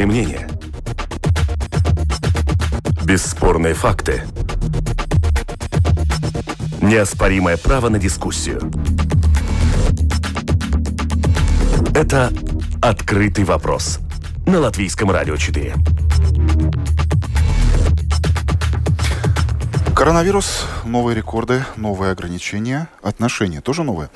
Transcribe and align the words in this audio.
Экспертные 0.00 0.06
мнения. 0.06 0.48
Бесспорные 3.04 3.74
факты. 3.74 4.22
Неоспоримое 6.80 7.58
право 7.58 7.90
на 7.90 7.98
дискуссию. 7.98 8.72
Это 11.94 12.32
«Открытый 12.80 13.44
вопрос» 13.44 13.98
на 14.46 14.60
Латвийском 14.60 15.10
радио 15.10 15.36
4. 15.36 15.74
Коронавирус, 19.94 20.66
новые 20.84 21.14
рекорды, 21.14 21.62
новые 21.76 22.12
ограничения, 22.12 22.88
отношения 23.02 23.60
тоже 23.60 23.82
новые. 23.82 24.08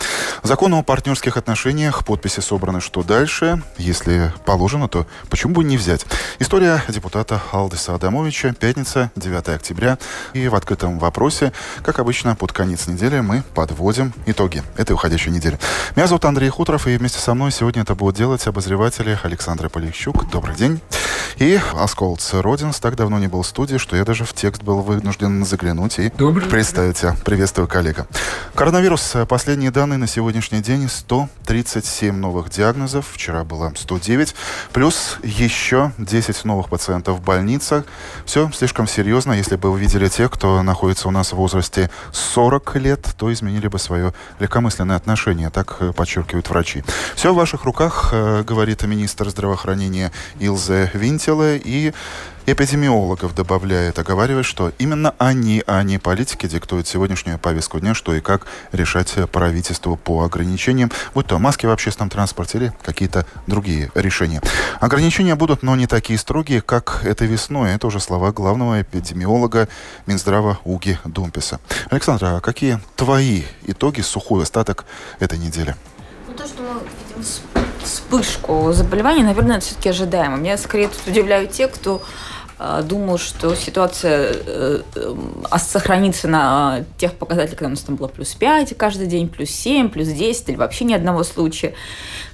Закон 0.45 0.75
о 0.75 0.83
партнерских 0.83 1.39
отношениях, 1.39 2.05
подписи 2.05 2.41
собраны, 2.41 2.83
что 2.83 3.03
дальше. 3.03 3.63
Если 3.79 4.31
положено, 4.45 4.89
то 4.89 5.07
почему 5.31 5.55
бы 5.55 5.65
не 5.65 5.79
взять? 5.79 6.05
История 6.39 6.83
депутата 6.87 7.41
Алдиса 7.51 7.95
Адамовича. 7.95 8.53
Пятница, 8.53 9.11
9 9.17 9.49
октября. 9.49 9.97
И 10.35 10.47
в 10.49 10.55
открытом 10.55 10.99
вопросе, 10.99 11.55
как 11.83 11.99
обычно, 11.99 12.37
под 12.37 12.53
конец 12.53 12.87
недели 12.89 13.21
мы 13.21 13.43
подводим 13.55 14.13
итоги 14.27 14.63
этой 14.77 14.93
уходящей 14.93 15.33
недели. 15.33 15.59
Меня 15.97 16.09
зовут 16.09 16.27
Андрей 16.27 16.51
Хуторов, 16.51 16.87
и 16.89 16.99
вместе 16.99 17.21
со 17.21 17.33
мной 17.33 17.51
сегодня 17.51 17.81
это 17.81 17.95
будут 17.95 18.17
делать 18.17 18.47
обозреватели 18.47 19.19
Александр 19.23 19.71
Полищук. 19.71 20.29
Добрый 20.29 20.57
день. 20.57 20.79
И 21.39 21.59
Осколц 21.73 22.35
Родинс. 22.35 22.81
Так 22.81 22.97
давно 22.97 23.19
не 23.19 23.29
был 23.29 23.43
в 23.43 23.47
студии, 23.47 23.79
что 23.79 23.97
я 23.97 24.05
даже 24.05 24.25
в 24.25 24.35
текст 24.35 24.63
был 24.63 24.83
вынужден 24.83 25.45
заглянуть 25.47 25.99
и 25.99 26.11
Добрый 26.11 26.51
представить 26.51 26.99
тебя. 26.99 27.17
Приветствую, 27.25 27.67
коллега. 27.67 28.07
Коронавирус. 28.55 29.17
Последние 29.29 29.71
данные 29.71 29.99
на 29.99 30.07
сегодня 30.07 30.25
сегодняшний 30.35 30.63
день 30.63 30.89
137 30.89 32.15
новых 32.15 32.51
диагнозов. 32.51 33.07
Вчера 33.13 33.45
было 33.45 33.73
109. 33.77 34.35
Плюс 34.73 35.19
еще 35.23 35.93
10 35.99 36.45
новых 36.45 36.69
пациентов 36.69 37.19
в 37.19 37.23
больницах. 37.23 37.85
Все 38.25 38.51
слишком 38.53 38.89
серьезно. 38.89 39.33
Если 39.33 39.57
бы 39.57 39.71
вы 39.71 39.79
видели 39.79 40.09
тех, 40.09 40.31
кто 40.31 40.63
находится 40.63 41.09
у 41.09 41.11
нас 41.11 41.33
в 41.33 41.37
возрасте 41.37 41.91
40 42.13 42.77
лет, 42.77 43.15
то 43.17 43.33
изменили 43.33 43.69
бы 43.69 43.79
свое 43.79 44.13
легкомысленное 44.39 44.97
отношение. 44.97 45.51
Так 45.51 45.77
э, 45.81 45.93
подчеркивают 45.93 46.49
врачи. 46.49 46.83
Все 47.15 47.33
в 47.33 47.37
ваших 47.37 47.65
руках, 47.65 48.11
э, 48.13 48.43
говорит 48.43 48.83
министр 48.83 49.31
здравоохранения 49.31 50.11
Илзе 50.41 50.91
Винтеле. 50.95 51.61
И 51.63 51.93
эпидемиологов 52.47 53.35
добавляет, 53.35 53.99
оговаривая, 53.99 54.43
что 54.43 54.73
именно 54.79 55.15
они, 55.19 55.63
а 55.67 55.83
не 55.83 55.99
политики, 55.99 56.47
диктуют 56.47 56.87
сегодняшнюю 56.87 57.39
повестку 57.39 57.81
дня, 57.81 57.95
что 57.95 58.15
и 58.15 58.21
как 58.21 58.47
решать 58.73 59.15
правительству 59.31 59.97
по 59.97 60.25
ограничениям, 60.25 60.91
будь 61.15 61.27
то 61.27 61.39
маски 61.39 61.67
в 61.67 61.71
общественном 61.71 62.11
транспорте 62.11 62.59
или 62.59 62.73
какие-то 62.83 63.27
другие 63.47 63.91
решения. 63.95 64.43
Ограничения 64.81 65.35
будут, 65.35 65.63
но 65.63 65.77
не 65.77 65.87
такие 65.87 66.19
строгие, 66.19 66.61
как 66.61 67.05
этой 67.05 67.27
весной. 67.27 67.73
Это 67.73 67.87
уже 67.87 68.01
слова 68.01 68.33
главного 68.33 68.83
эпидемиолога 68.83 69.69
Минздрава 70.07 70.59
Уги 70.65 70.99
Думписа. 71.05 71.61
Александр, 71.91 72.27
а 72.27 72.41
какие 72.41 72.81
твои 72.97 73.43
итоги, 73.67 74.01
сухой 74.01 74.43
остаток 74.43 74.85
этой 75.19 75.39
недели? 75.39 75.75
Ну, 76.29 76.35
то, 76.35 76.47
что 76.47 76.63
мы 76.63 76.81
видим 77.09 77.64
вспышку 77.85 78.73
заболеваний, 78.73 79.23
наверное, 79.23 79.59
это 79.59 79.67
все-таки 79.67 79.89
ожидаемо. 79.91 80.37
Меня 80.37 80.57
скорее 80.59 80.89
тут 80.89 81.01
удивляют 81.07 81.53
те, 81.53 81.69
кто 81.69 82.03
думал, 82.59 83.19
что 83.19 83.55
ситуация 83.55 84.35
э, 84.47 84.83
сохранится 85.59 86.29
на 86.29 86.85
тех 86.99 87.15
показателях, 87.15 87.59
когда 87.59 87.69
у 87.69 87.71
нас 87.71 87.81
там 87.81 87.97
было 87.97 88.09
плюс 88.09 88.35
5 88.35 88.77
каждый 88.77 89.07
день, 89.07 89.29
плюс 89.29 89.51
7, 89.51 89.89
плюс 89.89 90.09
10 90.09 90.51
или 90.51 90.57
вообще 90.57 90.85
ни 90.85 90.95
одного 90.95 91.25
случая. 91.25 91.75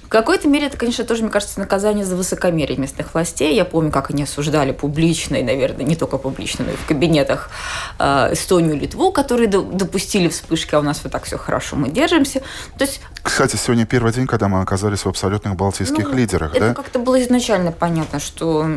В 0.03 0.09
какой-то 0.11 0.49
мере 0.49 0.67
это, 0.67 0.75
конечно, 0.75 1.05
тоже, 1.05 1.21
мне 1.21 1.31
кажется, 1.31 1.57
наказание 1.57 2.03
за 2.03 2.17
высокомерие 2.17 2.77
местных 2.77 3.13
властей. 3.13 3.55
Я 3.55 3.63
помню, 3.63 3.91
как 3.91 4.09
они 4.09 4.23
осуждали 4.23 4.73
публично, 4.73 5.37
и, 5.37 5.41
наверное, 5.43 5.85
не 5.85 5.95
только 5.95 6.17
публично, 6.17 6.65
но 6.65 6.71
и 6.71 6.75
в 6.75 6.85
кабинетах 6.85 7.49
э, 7.97 8.33
Эстонию, 8.33 8.77
Литву, 8.77 9.13
которые 9.13 9.47
допустили 9.47 10.27
вспышки, 10.27 10.75
а 10.75 10.79
у 10.79 10.81
нас 10.81 10.99
вот 11.03 11.13
так 11.13 11.23
все 11.23 11.37
хорошо, 11.37 11.77
мы 11.77 11.89
держимся. 11.89 12.41
То 12.77 12.83
есть... 12.83 12.99
Кстати, 13.23 13.55
сегодня 13.55 13.85
первый 13.85 14.11
день, 14.11 14.27
когда 14.27 14.49
мы 14.49 14.59
оказались 14.59 15.05
в 15.05 15.07
абсолютных 15.07 15.55
балтийских 15.55 16.09
ну, 16.09 16.13
лидерах, 16.13 16.51
это 16.51 16.59
да? 16.59 16.65
Это 16.71 16.75
как-то 16.75 16.99
было 16.99 17.23
изначально 17.23 17.71
понятно, 17.71 18.19
что 18.19 18.69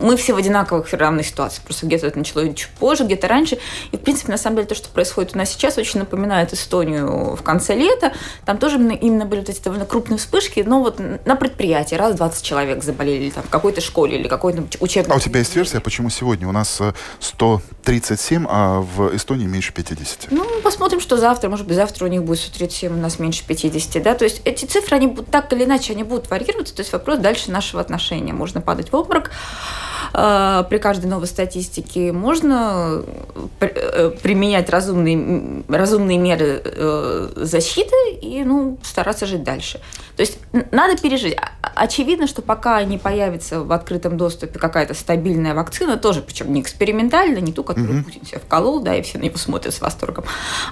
мы 0.00 0.16
все 0.16 0.32
в 0.32 0.36
одинаковых 0.36 0.92
равной 0.92 1.24
ситуации. 1.24 1.60
Просто 1.64 1.86
где-то 1.86 2.06
это 2.06 2.18
начало 2.18 2.46
чуть 2.54 2.70
позже, 2.78 3.04
где-то 3.04 3.28
раньше. 3.28 3.58
И, 3.92 3.96
в 3.96 4.00
принципе, 4.00 4.32
на 4.32 4.38
самом 4.38 4.56
деле, 4.56 4.68
то, 4.68 4.74
что 4.74 4.88
происходит 4.88 5.34
у 5.34 5.38
нас 5.38 5.50
сейчас, 5.50 5.78
очень 5.78 6.00
напоминает 6.00 6.52
Эстонию 6.52 7.36
в 7.36 7.42
конце 7.42 7.74
лета. 7.74 8.12
Там 8.44 8.58
тоже 8.58 8.76
именно 8.76 9.26
были 9.26 9.40
вот 9.40 9.48
эти 9.48 9.62
довольно 9.62 9.86
крупные 9.86 10.18
вспышки, 10.18 10.60
но 10.66 10.80
вот 10.80 11.00
на 11.24 11.36
предприятии 11.36 11.94
раз 11.94 12.14
20 12.16 12.44
человек 12.44 12.82
заболели, 12.82 13.24
или 13.24 13.30
там 13.30 13.44
в 13.44 13.48
какой-то 13.48 13.80
школе, 13.80 14.18
или 14.18 14.28
какой-то 14.28 14.64
учебной... 14.80 15.14
А 15.14 15.18
у 15.18 15.20
тебя 15.20 15.40
есть 15.40 15.54
версия, 15.54 15.80
почему 15.80 16.10
сегодня 16.10 16.48
у 16.48 16.52
нас 16.52 16.80
137, 17.20 18.42
э, 18.42 18.46
а 18.48 18.80
в 18.80 19.14
Эстонии 19.14 19.46
меньше 19.46 19.72
50? 19.72 20.28
Ну, 20.30 20.44
посмотрим, 20.62 21.00
что 21.00 21.16
завтра. 21.16 21.48
Может 21.48 21.66
быть, 21.66 21.76
завтра 21.76 22.06
у 22.06 22.08
них 22.08 22.24
будет 22.24 22.40
137, 22.40 22.92
у 22.92 23.00
нас 23.00 23.18
меньше 23.18 23.44
50, 23.46 24.02
да? 24.02 24.14
То 24.14 24.24
есть 24.24 24.42
эти 24.44 24.64
цифры, 24.64 24.96
они 24.96 25.06
будут 25.08 25.30
так 25.30 25.52
или 25.52 25.64
иначе, 25.64 25.92
они 25.92 26.04
будут 26.04 26.30
варьироваться. 26.30 26.74
То 26.74 26.80
есть 26.80 26.92
вопрос 26.92 27.18
дальше 27.18 27.50
нашего 27.50 27.80
отношения. 27.80 28.32
Можно 28.32 28.60
падать 28.60 28.92
в 28.92 28.96
обморок, 28.96 29.30
при 30.12 30.78
каждой 30.78 31.06
новой 31.06 31.26
статистике 31.26 32.12
можно 32.12 33.02
э, 33.60 34.10
применять 34.22 34.68
разумные, 34.70 35.62
разумные 35.68 36.18
меры 36.18 36.62
э, 36.64 37.28
защиты 37.36 37.94
и 38.20 38.42
ну, 38.44 38.78
стараться 38.82 39.26
жить 39.26 39.42
дальше. 39.42 39.80
То 40.16 40.22
есть 40.22 40.38
надо 40.70 40.96
пережить. 41.00 41.36
Очевидно, 41.80 42.26
что 42.26 42.42
пока 42.42 42.84
не 42.84 42.98
появится 42.98 43.62
в 43.62 43.72
открытом 43.72 44.18
доступе 44.18 44.58
какая-то 44.58 44.92
стабильная 44.92 45.54
вакцина, 45.54 45.96
тоже, 45.96 46.20
причем 46.20 46.52
не 46.52 46.60
экспериментальная, 46.60 47.40
не 47.40 47.54
ту, 47.54 47.64
которую 47.64 48.00
mm-hmm. 48.00 48.04
Путин 48.04 48.26
себе 48.26 48.38
вколол, 48.38 48.80
да, 48.80 48.96
и 48.96 49.00
все 49.00 49.16
на 49.16 49.22
него 49.22 49.38
смотрят 49.38 49.72
с 49.72 49.80
восторгом, 49.80 50.24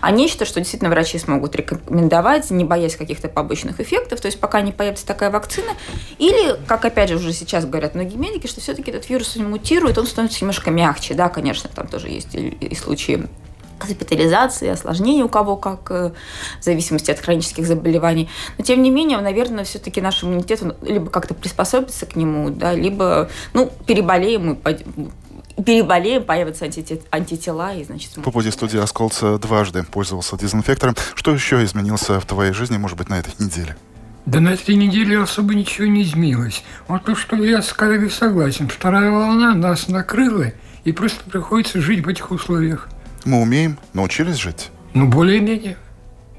а 0.02 0.10
нечто, 0.10 0.44
что 0.44 0.60
действительно 0.60 0.90
врачи 0.90 1.16
смогут 1.16 1.56
рекомендовать, 1.56 2.50
не 2.50 2.62
боясь 2.62 2.94
каких-то 2.94 3.30
побочных 3.30 3.80
эффектов. 3.80 4.20
То 4.20 4.26
есть 4.26 4.38
пока 4.38 4.60
не 4.60 4.70
появится 4.70 5.06
такая 5.06 5.30
вакцина, 5.30 5.70
или, 6.18 6.60
как 6.66 6.84
опять 6.84 7.08
же 7.08 7.16
уже 7.16 7.32
сейчас 7.32 7.64
говорят 7.64 7.94
многие 7.94 8.16
медики, 8.16 8.46
что 8.46 8.60
все-таки 8.60 8.90
этот 8.90 9.08
вирус 9.08 9.34
мутирует, 9.36 9.96
он 9.96 10.06
становится 10.06 10.42
немножко 10.42 10.70
мягче, 10.70 11.14
да, 11.14 11.30
конечно, 11.30 11.70
там 11.74 11.86
тоже 11.86 12.08
есть 12.08 12.34
и, 12.34 12.48
и 12.48 12.74
случаи 12.74 13.26
госпитализации, 13.78 14.68
осложнений 14.68 15.22
у 15.22 15.28
кого 15.28 15.56
как, 15.56 15.90
э, 15.90 16.12
в 16.60 16.64
зависимости 16.64 17.10
от 17.10 17.20
хронических 17.20 17.66
заболеваний. 17.66 18.28
Но, 18.56 18.64
тем 18.64 18.82
не 18.82 18.90
менее, 18.90 19.18
наверное, 19.18 19.64
все-таки 19.64 20.00
наш 20.00 20.22
иммунитет 20.22 20.62
либо 20.82 21.10
как-то 21.10 21.34
приспособится 21.34 22.06
к 22.06 22.16
нему, 22.16 22.50
да, 22.50 22.74
либо, 22.74 23.30
ну, 23.52 23.70
переболеем 23.86 24.58
и 25.58 25.62
переболеем, 25.62 26.24
появятся 26.24 26.66
антитела, 27.10 27.74
и, 27.74 27.84
значит... 27.84 28.12
По 28.22 28.30
пути 28.30 28.50
студии 28.50 28.78
Осколца 28.78 29.38
дважды 29.38 29.82
пользовался 29.82 30.36
дезинфектором. 30.36 30.94
Что 31.14 31.32
еще 31.32 31.64
изменился 31.64 32.20
в 32.20 32.26
твоей 32.26 32.52
жизни, 32.52 32.76
может 32.76 32.96
быть, 32.96 33.08
на 33.08 33.18
этой 33.18 33.32
неделе? 33.38 33.76
Да 34.26 34.40
на 34.40 34.50
этой 34.50 34.74
неделе 34.74 35.18
особо 35.18 35.54
ничего 35.54 35.86
не 35.86 36.02
изменилось. 36.02 36.62
Вот 36.86 37.04
то, 37.04 37.14
что 37.14 37.36
я 37.36 37.62
с 37.62 37.72
коллегой 37.72 38.10
согласен. 38.10 38.68
Вторая 38.68 39.10
волна 39.10 39.54
нас 39.54 39.88
накрыла, 39.88 40.52
и 40.84 40.92
просто 40.92 41.24
приходится 41.28 41.80
жить 41.80 42.04
в 42.04 42.08
этих 42.08 42.30
условиях. 42.30 42.88
Мы 43.28 43.42
умеем, 43.42 43.78
научились 43.92 44.36
жить? 44.36 44.70
Ну, 44.94 45.06
более-менее. 45.06 45.76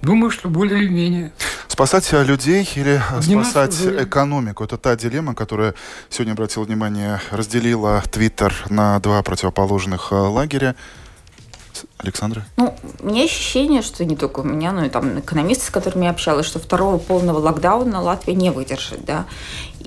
Думаю, 0.02 0.32
что 0.32 0.50
более-менее. 0.50 1.32
Спасать 1.68 2.12
людей 2.12 2.68
или 2.74 3.00
Вниматься 3.12 3.52
спасать 3.68 3.80
уже. 3.80 4.04
экономику? 4.06 4.64
Это 4.64 4.80
та 4.80 4.96
дилемма, 4.96 5.36
которая 5.36 5.76
сегодня, 6.10 6.32
обратил 6.32 6.64
внимание, 6.64 7.22
разделила 7.30 8.02
Твиттер 8.12 8.56
на 8.72 9.00
два 9.02 9.22
противоположных 9.22 10.08
э, 10.12 10.16
лагеря. 10.16 10.76
Александра? 12.00 12.44
Ну, 12.58 12.76
у 13.02 13.06
меня 13.08 13.24
ощущение, 13.24 13.84
что 13.84 14.04
не 14.04 14.16
только 14.16 14.40
у 14.40 14.44
меня, 14.44 14.72
но 14.72 14.86
и 14.86 14.90
там 14.90 15.20
экономисты, 15.20 15.66
с 15.68 15.70
которыми 15.70 16.06
я 16.06 16.10
общалась, 16.10 16.48
что 16.48 16.58
второго 16.58 16.98
полного 16.98 17.38
локдауна 17.38 18.02
Латвия 18.02 18.34
не 18.34 18.50
выдержит, 18.50 19.06
да. 19.06 19.26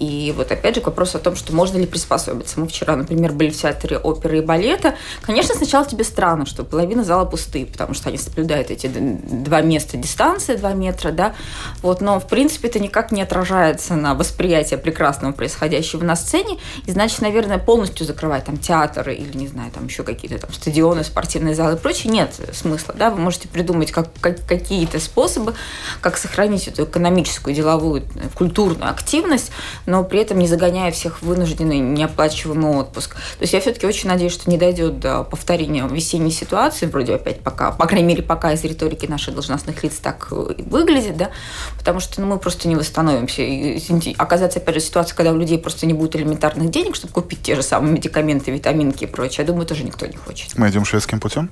И 0.03 0.35
вот 0.37 0.51
опять 0.51 0.75
же 0.75 0.81
к 0.81 0.87
вопросу 0.87 1.19
о 1.19 1.21
том, 1.21 1.37
что 1.37 1.55
можно 1.55 1.79
ли 1.79 1.87
приспособиться. 1.87 2.59
Мы 2.59 2.67
вчера, 2.67 2.97
например, 2.97 3.31
были 3.31 3.51
в 3.51 3.57
театре 3.57 3.99
оперы 3.99 4.39
и 4.39 4.41
балета. 4.41 4.97
Конечно, 5.21 5.55
сначала 5.55 5.87
тебе 5.87 6.03
странно, 6.03 6.45
что 6.45 6.65
половина 6.65 7.05
зала 7.05 7.25
пустые, 7.25 7.67
потому 7.67 7.95
что 7.95 8.09
они 8.09 8.19
соблюдают 8.19 8.73
эти 8.73 8.89
два 8.89 9.61
места 9.61 9.97
дистанции, 9.97 10.57
два 10.57 10.73
метра, 10.73 11.13
да. 11.13 11.37
Вот, 11.83 12.01
но, 12.01 12.19
в 12.19 12.27
принципе, 12.27 12.67
это 12.67 12.81
никак 12.81 13.13
не 13.13 13.23
отражается 13.23 13.95
на 13.95 14.15
восприятие 14.15 14.77
прекрасного 14.77 15.31
происходящего 15.31 16.03
на 16.03 16.17
сцене. 16.17 16.59
И, 16.87 16.91
значит, 16.91 17.21
наверное, 17.21 17.59
полностью 17.59 18.05
закрывать 18.05 18.47
там 18.47 18.57
театры 18.57 19.15
или, 19.15 19.37
не 19.37 19.47
знаю, 19.47 19.71
там 19.71 19.87
еще 19.87 20.03
какие-то 20.03 20.37
там 20.39 20.53
стадионы, 20.53 21.05
спортивные 21.05 21.55
залы 21.55 21.75
и 21.75 21.79
прочее 21.79 22.13
нет 22.13 22.35
смысла, 22.53 22.93
да. 22.99 23.11
Вы 23.11 23.21
можете 23.21 23.47
придумать 23.47 23.93
как, 23.93 24.09
как, 24.21 24.45
какие-то 24.47 24.99
способы, 24.99 25.55
как 26.01 26.17
сохранить 26.17 26.67
эту 26.67 26.87
экономическую, 26.87 27.55
деловую, 27.55 28.03
культурную 28.35 28.91
активность, 28.91 29.53
но 29.93 30.05
при 30.05 30.21
этом 30.21 30.39
не 30.39 30.49
загоняя 30.49 30.91
всех 30.91 31.21
в 31.21 31.27
вынужденный 31.27 31.79
неоплачиваемый 31.79 32.79
отпуск. 32.79 33.15
То 33.15 33.43
есть 33.43 33.53
я 33.53 33.61
все-таки 33.61 33.87
очень 33.87 34.09
надеюсь, 34.09 34.33
что 34.33 34.49
не 34.49 34.57
дойдет 34.57 35.01
до 35.01 35.23
повторения 35.23 35.87
весенней 35.87 36.31
ситуации, 36.31 36.87
вроде 36.87 37.17
опять 37.17 37.41
пока, 37.43 37.73
по 37.73 37.87
крайней 37.87 38.09
мере, 38.09 38.23
пока 38.23 38.55
из 38.55 38.65
риторики 38.65 39.05
наших 39.05 39.35
должностных 39.35 39.85
лиц 39.85 39.99
так 40.03 40.29
выглядит, 40.31 41.19
да, 41.19 41.29
потому 41.77 42.01
что 42.01 42.23
ну, 42.23 42.27
мы 42.27 42.39
просто 42.39 42.69
не 42.69 42.75
восстановимся. 42.75 43.43
И, 43.43 44.15
оказаться, 44.17 44.61
опять 44.61 44.77
же, 44.77 44.81
ситуация, 44.81 45.15
когда 45.15 45.31
у 45.31 45.37
людей 45.37 45.59
просто 45.59 45.85
не 45.85 45.93
будет 45.93 46.17
элементарных 46.17 46.71
денег, 46.71 46.97
чтобы 46.97 47.13
купить 47.13 47.43
те 47.43 47.55
же 47.55 47.63
самые 47.63 47.93
медикаменты, 47.93 48.51
витаминки 48.51 49.05
и 49.05 49.07
прочее, 49.07 49.45
я 49.45 49.45
думаю, 49.45 49.67
тоже 49.67 49.85
никто 49.85 50.07
не 50.07 50.17
хочет. 50.17 50.57
Мы 50.57 50.71
идем 50.71 50.87
шведским 50.87 51.21
путем? 51.21 51.51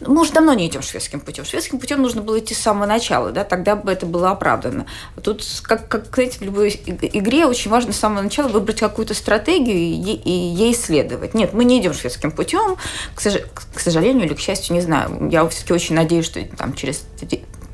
Мы 0.00 0.22
уже 0.22 0.32
давно 0.32 0.54
не 0.54 0.66
идем 0.66 0.82
шведским 0.82 1.20
путем. 1.20 1.44
Шведским 1.44 1.78
путем 1.78 2.02
нужно 2.02 2.22
было 2.22 2.38
идти 2.38 2.54
с 2.54 2.58
самого 2.58 2.86
начала, 2.86 3.30
да, 3.32 3.44
тогда 3.44 3.76
бы 3.76 3.90
это 3.90 4.06
было 4.06 4.30
оправдано. 4.30 4.86
Тут, 5.22 5.44
как, 5.62 5.88
как 5.88 6.14
знаете, 6.14 6.38
в 6.38 6.42
любой 6.42 6.70
игре 6.70 7.46
очень 7.46 7.70
важно 7.70 7.92
с 7.92 7.98
самого 7.98 8.22
начала 8.22 8.48
выбрать 8.48 8.80
какую-то 8.80 9.14
стратегию 9.14 9.76
и, 9.76 10.14
и 10.14 10.30
ей 10.30 10.74
следовать. 10.74 11.34
Нет, 11.34 11.52
мы 11.52 11.64
не 11.64 11.80
идем 11.80 11.94
шведским 11.94 12.30
путем, 12.30 12.76
к, 13.14 13.22
к 13.74 13.80
сожалению 13.80 14.26
или 14.26 14.34
к 14.34 14.40
счастью, 14.40 14.74
не 14.74 14.80
знаю. 14.80 15.28
Я 15.30 15.48
все-таки 15.48 15.72
очень 15.72 15.94
надеюсь, 15.94 16.26
что 16.26 16.42
там 16.56 16.74
через 16.74 17.04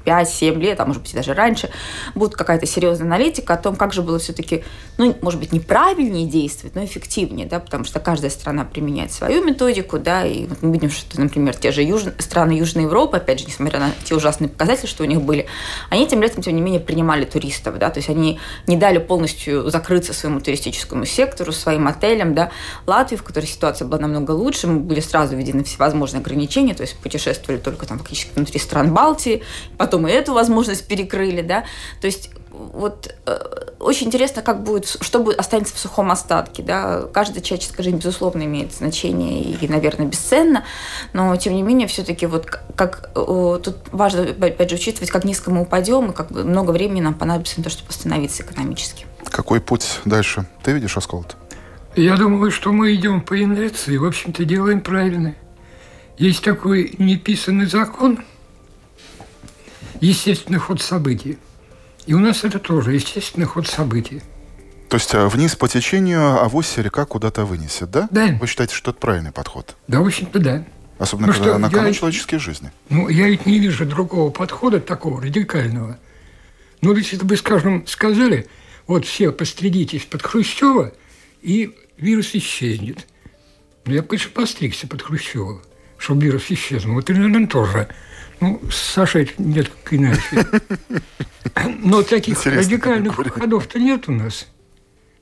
5-7 0.05 0.59
лет, 0.59 0.81
а 0.81 0.87
может 0.87 1.03
быть 1.03 1.15
даже 1.15 1.35
раньше, 1.35 1.71
будет 2.15 2.35
какая-то 2.35 2.67
серьезная 2.67 3.07
аналитика 3.07 3.55
о 3.55 3.57
том, 3.57 3.77
как 3.77 3.93
же 3.93 4.03
было 4.03 4.19
все-таки, 4.19 4.65
ну, 4.99 5.17
может 5.23 5.41
быть, 5.41 5.53
неправильнее 5.53 6.27
действовать, 6.27 6.75
но 6.75 6.85
эффективнее, 6.85 7.47
да, 7.47 7.61
потому 7.61 7.85
что 7.85 8.01
каждая 8.01 8.31
страна 8.31 8.65
применяет 8.65 9.13
свою 9.13 9.45
методику, 9.45 9.99
да, 9.99 10.25
и 10.25 10.47
вот 10.47 10.63
мы 10.63 10.73
видим, 10.73 10.91
что, 10.91 11.21
например, 11.21 11.57
те 11.57 11.73
же 11.73 11.83
юж... 11.83 12.05
страны 12.19 12.53
Южной 12.53 12.85
Европы, 12.85 13.17
опять 13.17 13.41
же, 13.41 13.47
несмотря 13.47 13.81
на 13.81 13.91
те 14.05 14.15
ужасные 14.15 14.49
показатели, 14.49 14.87
что 14.87 15.03
у 15.03 15.07
них 15.07 15.21
были, 15.23 15.47
они 15.91 16.07
тем 16.07 16.23
летом, 16.23 16.43
тем 16.43 16.55
не 16.55 16.63
менее, 16.63 16.81
принимали 16.81 17.25
туристов, 17.25 17.79
да, 17.79 17.91
то 17.91 17.99
есть 17.99 18.09
они 18.09 18.39
не 18.67 18.77
дали 18.77 18.99
полностью 18.99 19.71
закрыться 19.71 20.13
своему 20.13 20.41
туристическому 20.41 21.05
сектору, 21.05 21.53
своим 21.53 21.87
отелям, 21.89 22.35
да. 22.35 22.51
Латвии, 22.87 23.17
в 23.17 23.23
которой 23.23 23.47
ситуация 23.47 23.87
была 23.87 24.01
намного 24.01 24.31
лучше, 24.33 24.67
мы 24.67 24.81
были 24.81 25.01
сразу 25.01 25.37
введены 25.37 25.65
всевозможные 25.65 26.21
ограничения, 26.21 26.75
то 26.75 26.83
есть 26.83 26.97
путешествовали 26.99 27.59
только 27.61 27.87
там 27.87 27.99
фактически 27.99 28.31
внутри 28.35 28.59
стран 28.59 28.95
Балтии, 28.95 29.43
потом 29.77 29.90
потом 29.91 30.07
и 30.07 30.13
эту 30.13 30.35
возможность 30.35 30.87
перекрыли, 30.87 31.43
да. 31.43 31.65
То 32.01 32.07
есть 32.07 32.31
вот 32.53 33.13
э, 33.27 33.39
очень 33.81 34.07
интересно, 34.07 34.41
как 34.41 34.63
будет, 34.63 34.87
что 34.87 35.19
будет, 35.19 35.39
останется 35.39 35.75
в 35.75 35.79
сухом 35.81 36.13
остатке, 36.13 36.63
да. 36.63 37.03
Каждая 37.13 37.43
человеческая 37.43 37.83
жизнь, 37.83 37.97
безусловно, 37.97 38.45
имеет 38.45 38.73
значение 38.73 39.43
и, 39.43 39.69
наверное, 39.69 40.07
бесценно, 40.07 40.65
но, 41.13 41.35
тем 41.37 41.55
не 41.55 41.63
менее, 41.63 41.89
все-таки 41.89 42.27
вот 42.27 42.47
как, 42.77 43.11
э, 43.17 43.61
тут 43.65 43.79
важно, 43.91 44.23
опять 44.23 44.71
же, 44.71 44.77
учитывать, 44.77 45.11
как 45.11 45.25
низко 45.25 45.51
мы 45.51 45.63
упадем, 45.63 46.13
и 46.13 46.15
как 46.15 46.31
много 46.31 46.71
времени 46.71 47.01
нам 47.01 47.15
понадобится 47.15 47.59
на 47.59 47.65
то, 47.65 47.71
чтобы 47.71 47.89
восстановиться 47.89 48.45
экономически. 48.45 49.07
Какой 49.25 49.61
путь 49.61 50.01
дальше? 50.05 50.47
Ты 50.63 50.71
видишь, 50.71 50.97
Асколд? 50.97 51.37
Я 51.97 52.17
думаю, 52.17 52.53
что 52.53 52.71
мы 52.71 52.95
идем 52.95 53.23
по 53.23 53.43
инерции, 53.43 53.97
в 53.97 54.05
общем-то, 54.05 54.45
делаем 54.45 54.83
правильно. 54.83 55.35
Есть 56.17 56.45
такой 56.45 56.95
неписанный 56.99 57.67
закон– 57.67 58.21
естественный 60.01 60.59
ход 60.59 60.81
событий. 60.81 61.39
И 62.07 62.15
у 62.15 62.19
нас 62.19 62.45
это 62.45 62.59
тоже 62.59 62.95
естественный 62.95 63.47
ход 63.47 63.67
событий. 63.67 64.23
То 64.89 64.97
есть 64.97 65.15
э, 65.15 65.27
вниз 65.29 65.55
по 65.55 65.69
течению, 65.69 66.43
авось 66.43 66.77
река 66.79 67.05
куда-то 67.05 67.45
вынесет, 67.45 67.91
да? 67.91 68.09
Да. 68.11 68.37
Вы 68.41 68.47
считаете, 68.47 68.75
что 68.75 68.91
это 68.91 68.99
правильный 68.99 69.31
подход? 69.31 69.77
Да, 69.87 70.01
в 70.01 70.07
общем-то, 70.07 70.39
да. 70.41 70.65
Особенно, 70.99 71.29
ну, 71.29 71.33
когда 71.33 71.59
на 71.59 71.71
кону 71.71 71.89
я... 71.89 71.95
человеческие 71.95 72.41
жизни. 72.41 72.73
Ну, 72.89 73.09
я 73.09 73.29
ведь 73.29 73.47
не 73.47 73.59
вижу 73.59 73.87
другого 73.87 74.31
подхода, 74.31 74.81
такого 74.81 75.23
радикального. 75.23 75.99
Ну, 76.81 76.95
если 76.95 77.17
бы, 77.17 77.37
скажем, 77.37 77.87
сказали, 77.87 78.49
вот 78.87 79.07
все 79.07 79.31
постригитесь 79.31 80.05
под 80.05 80.23
Хрущева, 80.23 80.93
и 81.43 81.75
вирус 81.97 82.35
исчезнет. 82.35 83.07
Ну, 83.85 83.95
я 83.95 84.03
бы, 84.03 84.09
конечно, 84.09 84.31
постригся 84.33 84.87
под 84.89 85.03
Хрущева, 85.03 85.63
чтобы 85.99 86.25
вирус 86.25 86.51
исчезнул. 86.51 86.97
Вот 86.97 87.09
и, 87.09 87.13
наверное, 87.13 87.47
тоже 87.47 87.89
ну, 88.41 88.61
с 88.71 88.77
Сашей 88.77 89.33
нет 89.39 89.71
иначе. 89.91 90.47
Но 91.83 92.03
таких 92.03 92.39
Интересно, 92.39 92.61
радикальных 92.63 93.15
ходов-то 93.15 93.79
нет 93.79 94.09
у 94.09 94.13
нас. 94.13 94.47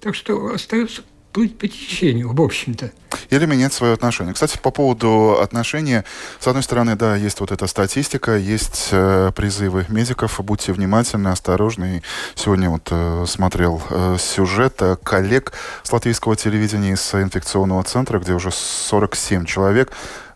Так 0.00 0.14
что 0.14 0.52
остается 0.54 1.02
плыть 1.32 1.58
по 1.58 1.68
течению, 1.68 2.32
в 2.32 2.40
общем-то. 2.40 2.90
Или 3.30 3.46
менять 3.46 3.72
свое 3.72 3.92
отношение. 3.92 4.34
Кстати, 4.34 4.58
по 4.58 4.70
поводу 4.70 5.38
отношения, 5.40 6.04
с 6.40 6.46
одной 6.46 6.62
стороны, 6.62 6.96
да, 6.96 7.16
есть 7.16 7.40
вот 7.40 7.52
эта 7.52 7.66
статистика, 7.66 8.36
есть 8.36 8.88
э, 8.92 9.30
призывы 9.34 9.86
медиков, 9.88 10.40
будьте 10.40 10.72
внимательны, 10.72 11.28
осторожны. 11.28 11.98
И 11.98 12.02
сегодня 12.34 12.70
вот 12.70 12.88
э, 12.90 13.24
смотрел 13.28 13.82
э, 13.90 14.16
сюжет 14.18 14.80
э, 14.80 14.96
коллег 15.02 15.52
с 15.82 15.92
латвийского 15.92 16.36
телевидения 16.36 16.92
из 16.92 17.14
инфекционного 17.14 17.82
центра, 17.84 18.18
где 18.18 18.32
уже 18.32 18.50
47 18.50 19.44
человек 19.44 19.92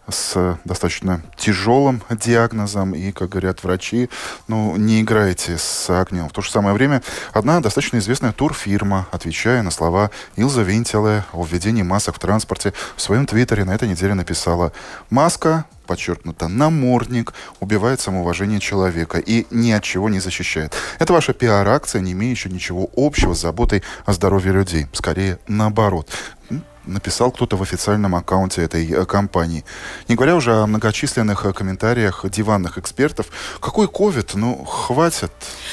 с 0.08 0.58
достаточно 0.64 1.22
тяжелым 1.36 2.02
диагнозом, 2.10 2.94
и, 2.94 3.12
как 3.12 3.30
говорят 3.30 3.62
врачи, 3.62 4.08
ну, 4.48 4.76
не 4.76 5.00
играйте 5.00 5.58
с 5.58 5.88
огнем. 5.90 6.28
В 6.28 6.32
то 6.32 6.42
же 6.42 6.50
самое 6.50 6.74
время 6.74 7.02
одна 7.32 7.60
достаточно 7.60 7.98
известная 7.98 8.32
турфирма, 8.32 9.06
отвечая 9.10 9.62
на 9.62 9.70
слова 9.70 10.10
Илза 10.36 10.62
Винтеле 10.62 11.24
о 11.32 11.44
введении 11.44 11.82
масок 11.82 12.16
в 12.16 12.18
транспорте, 12.18 12.72
в 12.96 13.02
своем 13.02 13.26
твиттере 13.26 13.64
на 13.64 13.74
этой 13.74 13.88
неделе 13.88 14.14
написала 14.14 14.72
«Маска 15.10 15.64
подчеркнуто, 15.86 16.48
намордник 16.48 17.34
убивает 17.60 18.00
самоуважение 18.00 18.60
человека 18.60 19.18
и 19.18 19.46
ни 19.50 19.72
от 19.72 19.82
чего 19.82 20.08
не 20.08 20.20
защищает. 20.20 20.74
Это 20.98 21.12
ваша 21.12 21.32
пиар-акция, 21.32 22.00
не 22.00 22.12
имеющая 22.12 22.50
ничего 22.50 22.88
общего 22.96 23.34
с 23.34 23.40
заботой 23.40 23.82
о 24.06 24.12
здоровье 24.12 24.52
людей. 24.52 24.86
Скорее, 24.92 25.38
наоборот 25.48 26.08
написал 26.86 27.30
кто-то 27.30 27.56
в 27.56 27.62
официальном 27.62 28.14
аккаунте 28.14 28.62
этой 28.62 28.90
э, 28.90 29.04
компании. 29.04 29.64
Не 30.08 30.14
говоря 30.14 30.36
уже 30.36 30.54
о 30.54 30.66
многочисленных 30.66 31.44
э, 31.46 31.52
комментариях 31.52 32.24
диванных 32.28 32.78
экспертов. 32.78 33.26
Какой 33.60 33.88
ковид? 33.88 34.34
Ну, 34.34 34.64
хватит. 34.64 35.32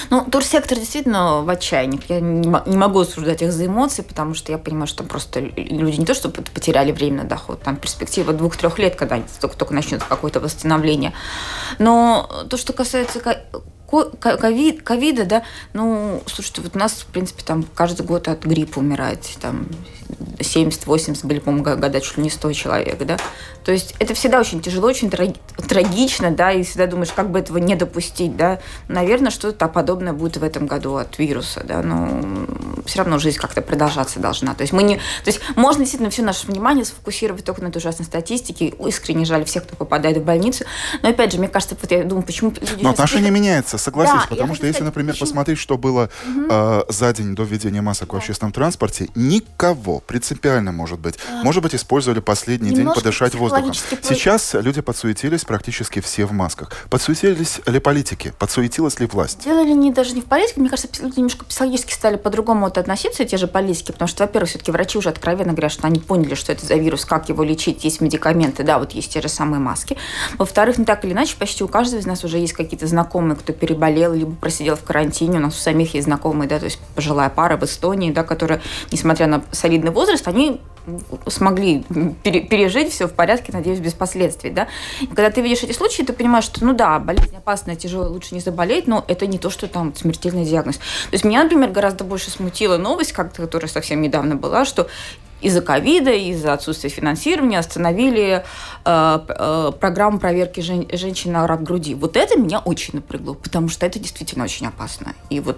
Ну, 0.09 0.25
турсектор 0.25 0.77
действительно 0.77 1.41
в 1.41 1.49
отчаянии. 1.49 1.99
Я 2.07 2.19
не 2.19 2.77
могу 2.77 2.99
осуждать 2.99 3.41
их 3.41 3.51
за 3.51 3.65
эмоции, 3.65 4.01
потому 4.01 4.33
что 4.33 4.51
я 4.51 4.57
понимаю, 4.57 4.87
что 4.87 5.03
просто 5.03 5.39
люди 5.39 5.99
не 5.99 6.05
то, 6.05 6.13
что 6.13 6.29
потеряли 6.29 6.91
время 6.91 7.23
на 7.23 7.29
доход, 7.29 7.61
там 7.63 7.75
перспектива 7.75 8.33
двух-трех 8.33 8.77
лет, 8.79 8.95
когда 8.95 9.21
только, 9.39 9.57
только 9.57 9.73
начнется 9.73 10.07
какое-то 10.07 10.39
восстановление. 10.39 11.13
Но 11.77 12.29
то, 12.49 12.57
что 12.57 12.73
касается 12.73 13.19
ковид, 13.89 14.83
ковида, 14.83 15.25
да, 15.25 15.43
ну, 15.73 16.21
слушайте, 16.25 16.61
вот 16.61 16.75
у 16.75 16.79
нас, 16.79 16.93
в 16.93 17.05
принципе, 17.07 17.43
там 17.43 17.65
каждый 17.75 18.05
год 18.05 18.27
от 18.27 18.43
гриппа 18.45 18.79
умирает, 18.79 19.27
там, 19.41 19.67
70-80 20.39 21.25
были, 21.25 21.39
по-моему, 21.39 21.63
года 21.63 22.01
чуть 22.01 22.17
ли 22.17 22.23
не 22.23 22.29
100 22.29 22.53
человек, 22.53 22.97
да. 23.05 23.17
То 23.63 23.71
есть 23.71 23.93
это 23.99 24.13
всегда 24.13 24.39
очень 24.39 24.61
тяжело, 24.61 24.87
очень 24.87 25.11
трагично, 25.11 26.31
да, 26.31 26.51
и 26.51 26.63
всегда 26.63 26.87
думаешь, 26.87 27.11
как 27.11 27.29
бы 27.29 27.39
этого 27.39 27.57
не 27.57 27.75
допустить, 27.75 28.35
да. 28.35 28.59
Наверное, 28.87 29.29
что-то 29.29 29.67
подобное 29.67 30.13
будет 30.13 30.37
в 30.37 30.43
этом 30.43 30.65
году 30.65 30.95
от 30.95 31.19
вируса, 31.19 31.61
да, 31.63 31.83
но 31.83 32.47
все 32.85 32.99
равно 32.99 33.19
жизнь 33.19 33.37
как-то 33.37 33.61
продолжаться 33.61 34.19
должна. 34.19 34.55
То 34.55 34.61
есть 34.61 34.73
мы 34.73 34.81
не... 34.81 34.95
То 34.95 35.27
есть 35.27 35.41
можно 35.55 35.83
действительно 35.83 36.09
все 36.09 36.23
наше 36.23 36.47
внимание 36.47 36.85
сфокусировать 36.85 37.45
только 37.45 37.61
на 37.61 37.67
этой 37.67 37.77
ужасной 37.77 38.05
статистике. 38.05 38.73
Искренне 38.87 39.25
жаль 39.25 39.45
всех, 39.45 39.65
кто 39.65 39.75
попадает 39.75 40.17
в 40.17 40.23
больницу. 40.23 40.65
Но 41.03 41.09
опять 41.09 41.31
же, 41.31 41.37
мне 41.37 41.49
кажется, 41.49 41.77
вот 41.79 41.91
я 41.91 42.03
думаю, 42.03 42.25
почему... 42.25 42.53
Но 42.81 42.89
отношение 42.89 43.29
меняется, 43.29 43.77
согласись, 43.79 44.21
да, 44.21 44.27
потому 44.27 44.55
что 44.55 44.67
если, 44.67 44.83
например, 44.83 45.13
почему? 45.13 45.27
посмотреть, 45.27 45.59
что 45.59 45.77
было 45.77 46.09
угу. 46.27 46.47
э, 46.49 46.83
за 46.89 47.13
день 47.13 47.35
до 47.35 47.43
введения 47.43 47.81
масок 47.81 48.09
да. 48.09 48.15
в 48.15 48.17
общественном 48.17 48.51
транспорте, 48.51 49.09
никого 49.15 49.99
принципиально, 49.99 50.71
может 50.71 50.99
быть. 50.99 51.15
А. 51.31 51.43
Может 51.43 51.63
быть, 51.63 51.75
использовали 51.75 52.19
последний 52.19 52.69
Немножко 52.69 52.93
день 52.93 52.95
подышать 52.95 53.35
воздухом. 53.35 53.73
Сейчас 53.73 54.53
люди 54.53 54.81
подсуетились 54.81 55.45
практически 55.45 55.99
все 55.99 56.25
в 56.25 56.31
масках. 56.31 56.71
Подсуетились 56.89 57.61
ли 57.65 57.79
политики? 57.79 58.33
Подсуетилась 58.37 58.99
ли 58.99 59.05
власть? 59.05 59.43
Дело 59.43 59.63
ли 59.63 59.73
не 59.73 59.91
даже 59.91 60.13
не 60.13 60.21
в 60.21 60.25
политике. 60.25 60.59
Мне 60.59 60.69
кажется, 60.69 60.89
люди 61.01 61.17
немножко 61.17 61.45
психологически 61.45 61.93
стали 61.93 62.17
по-другому 62.17 62.65
вот 62.65 62.77
относиться, 62.77 63.25
те 63.25 63.37
же 63.37 63.47
политики, 63.47 63.91
потому 63.91 64.07
что, 64.07 64.23
во-первых, 64.23 64.49
все-таки 64.49 64.71
врачи 64.71 64.97
уже 64.97 65.09
откровенно 65.09 65.51
говорят, 65.51 65.71
что 65.71 65.87
они 65.87 65.99
поняли, 65.99 66.35
что 66.35 66.51
это 66.51 66.65
за 66.65 66.75
вирус, 66.75 67.05
как 67.05 67.29
его 67.29 67.43
лечить, 67.43 67.83
есть 67.83 68.01
медикаменты, 68.01 68.63
да, 68.63 68.79
вот 68.79 68.91
есть 68.91 69.11
те 69.11 69.21
же 69.21 69.29
самые 69.29 69.59
маски. 69.59 69.97
Во-вторых, 70.37 70.77
не 70.77 70.85
так 70.85 71.03
или 71.05 71.13
иначе, 71.13 71.35
почти 71.37 71.63
у 71.63 71.67
каждого 71.67 71.99
из 71.99 72.05
нас 72.05 72.23
уже 72.23 72.37
есть 72.37 72.53
какие-то 72.53 72.87
знакомые, 72.87 73.35
кто 73.35 73.53
переболел, 73.69 74.13
либо 74.13 74.35
просидел 74.35 74.75
в 74.75 74.83
карантине. 74.83 75.37
У 75.37 75.41
нас 75.41 75.55
у 75.55 75.59
самих 75.59 75.93
есть 75.93 76.05
знакомые, 76.05 76.49
да, 76.49 76.57
то 76.57 76.65
есть 76.65 76.79
пожилая 76.95 77.29
пара 77.29 77.55
в 77.55 77.63
Эстонии, 77.63 78.11
да, 78.11 78.23
которая, 78.23 78.61
несмотря 78.91 79.27
на 79.27 79.43
солидный 79.51 79.91
возраст, 79.91 80.27
они 80.27 80.59
смогли 81.27 81.83
пережить 82.23 82.91
все 82.91 83.07
в 83.07 83.13
порядке, 83.13 83.51
надеюсь, 83.51 83.79
без 83.79 83.93
последствий. 83.93 84.49
Да? 84.49 84.67
И 85.01 85.07
когда 85.07 85.29
ты 85.29 85.41
видишь 85.41 85.61
эти 85.61 85.71
случаи, 85.71 86.01
ты 86.01 86.13
понимаешь, 86.13 86.45
что, 86.45 86.65
ну 86.65 86.73
да, 86.73 86.97
болезнь 86.97 87.35
опасная, 87.35 87.75
тяжелая, 87.75 88.09
лучше 88.09 88.33
не 88.33 88.41
заболеть, 88.41 88.87
но 88.87 89.05
это 89.07 89.27
не 89.27 89.37
то, 89.37 89.51
что 89.51 89.67
там 89.67 89.93
смертельный 89.95 90.45
диагноз. 90.45 90.77
То 90.77 90.83
есть 91.11 91.25
меня, 91.25 91.43
например, 91.43 91.69
гораздо 91.69 92.05
больше 92.05 92.31
смутила 92.31 92.77
новость, 92.77 93.11
как 93.11 93.35
которая 93.35 93.69
совсем 93.69 94.01
недавно 94.01 94.35
была, 94.35 94.65
что 94.65 94.87
из-за 95.41 95.61
ковида, 95.61 96.11
из-за 96.11 96.53
отсутствия 96.53 96.89
финансирования 96.89 97.59
остановили 97.59 98.43
э, 98.85 99.19
э, 99.27 99.71
программу 99.79 100.19
проверки 100.19 100.59
жен, 100.59 100.87
женщин 100.91 101.31
на 101.31 101.47
рак 101.47 101.63
груди. 101.63 101.95
Вот 101.95 102.17
это 102.17 102.37
меня 102.37 102.59
очень 102.59 102.95
напрягло, 102.95 103.33
потому 103.33 103.69
что 103.69 103.85
это 103.85 103.99
действительно 103.99 104.43
очень 104.43 104.67
опасно. 104.67 105.13
И 105.29 105.39
вот, 105.39 105.57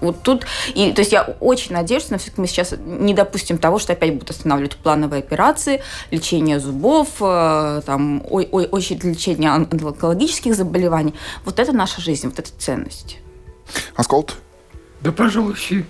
вот 0.00 0.22
тут... 0.22 0.46
И, 0.74 0.92
то 0.92 1.00
есть 1.00 1.12
я 1.12 1.22
очень 1.40 1.72
надеюсь, 1.72 2.04
что 2.04 2.18
мы 2.36 2.46
сейчас 2.46 2.74
не 2.84 3.14
допустим 3.14 3.58
того, 3.58 3.78
что 3.78 3.92
опять 3.92 4.12
будут 4.12 4.30
останавливать 4.30 4.76
плановые 4.76 5.20
операции, 5.20 5.82
лечение 6.10 6.58
зубов, 6.58 7.08
э, 7.20 7.82
там, 7.86 8.22
ой, 8.28 8.48
ой, 8.50 8.66
очередь 8.66 9.04
лечения 9.04 9.50
онкологических 9.50 10.54
заболеваний. 10.54 11.14
Вот 11.44 11.58
это 11.58 11.72
наша 11.72 12.00
жизнь, 12.00 12.28
вот 12.28 12.38
это 12.38 12.50
ценность. 12.58 13.18
Асколд? 13.94 14.36
Да, 15.00 15.12
пожалуйста. 15.12 15.84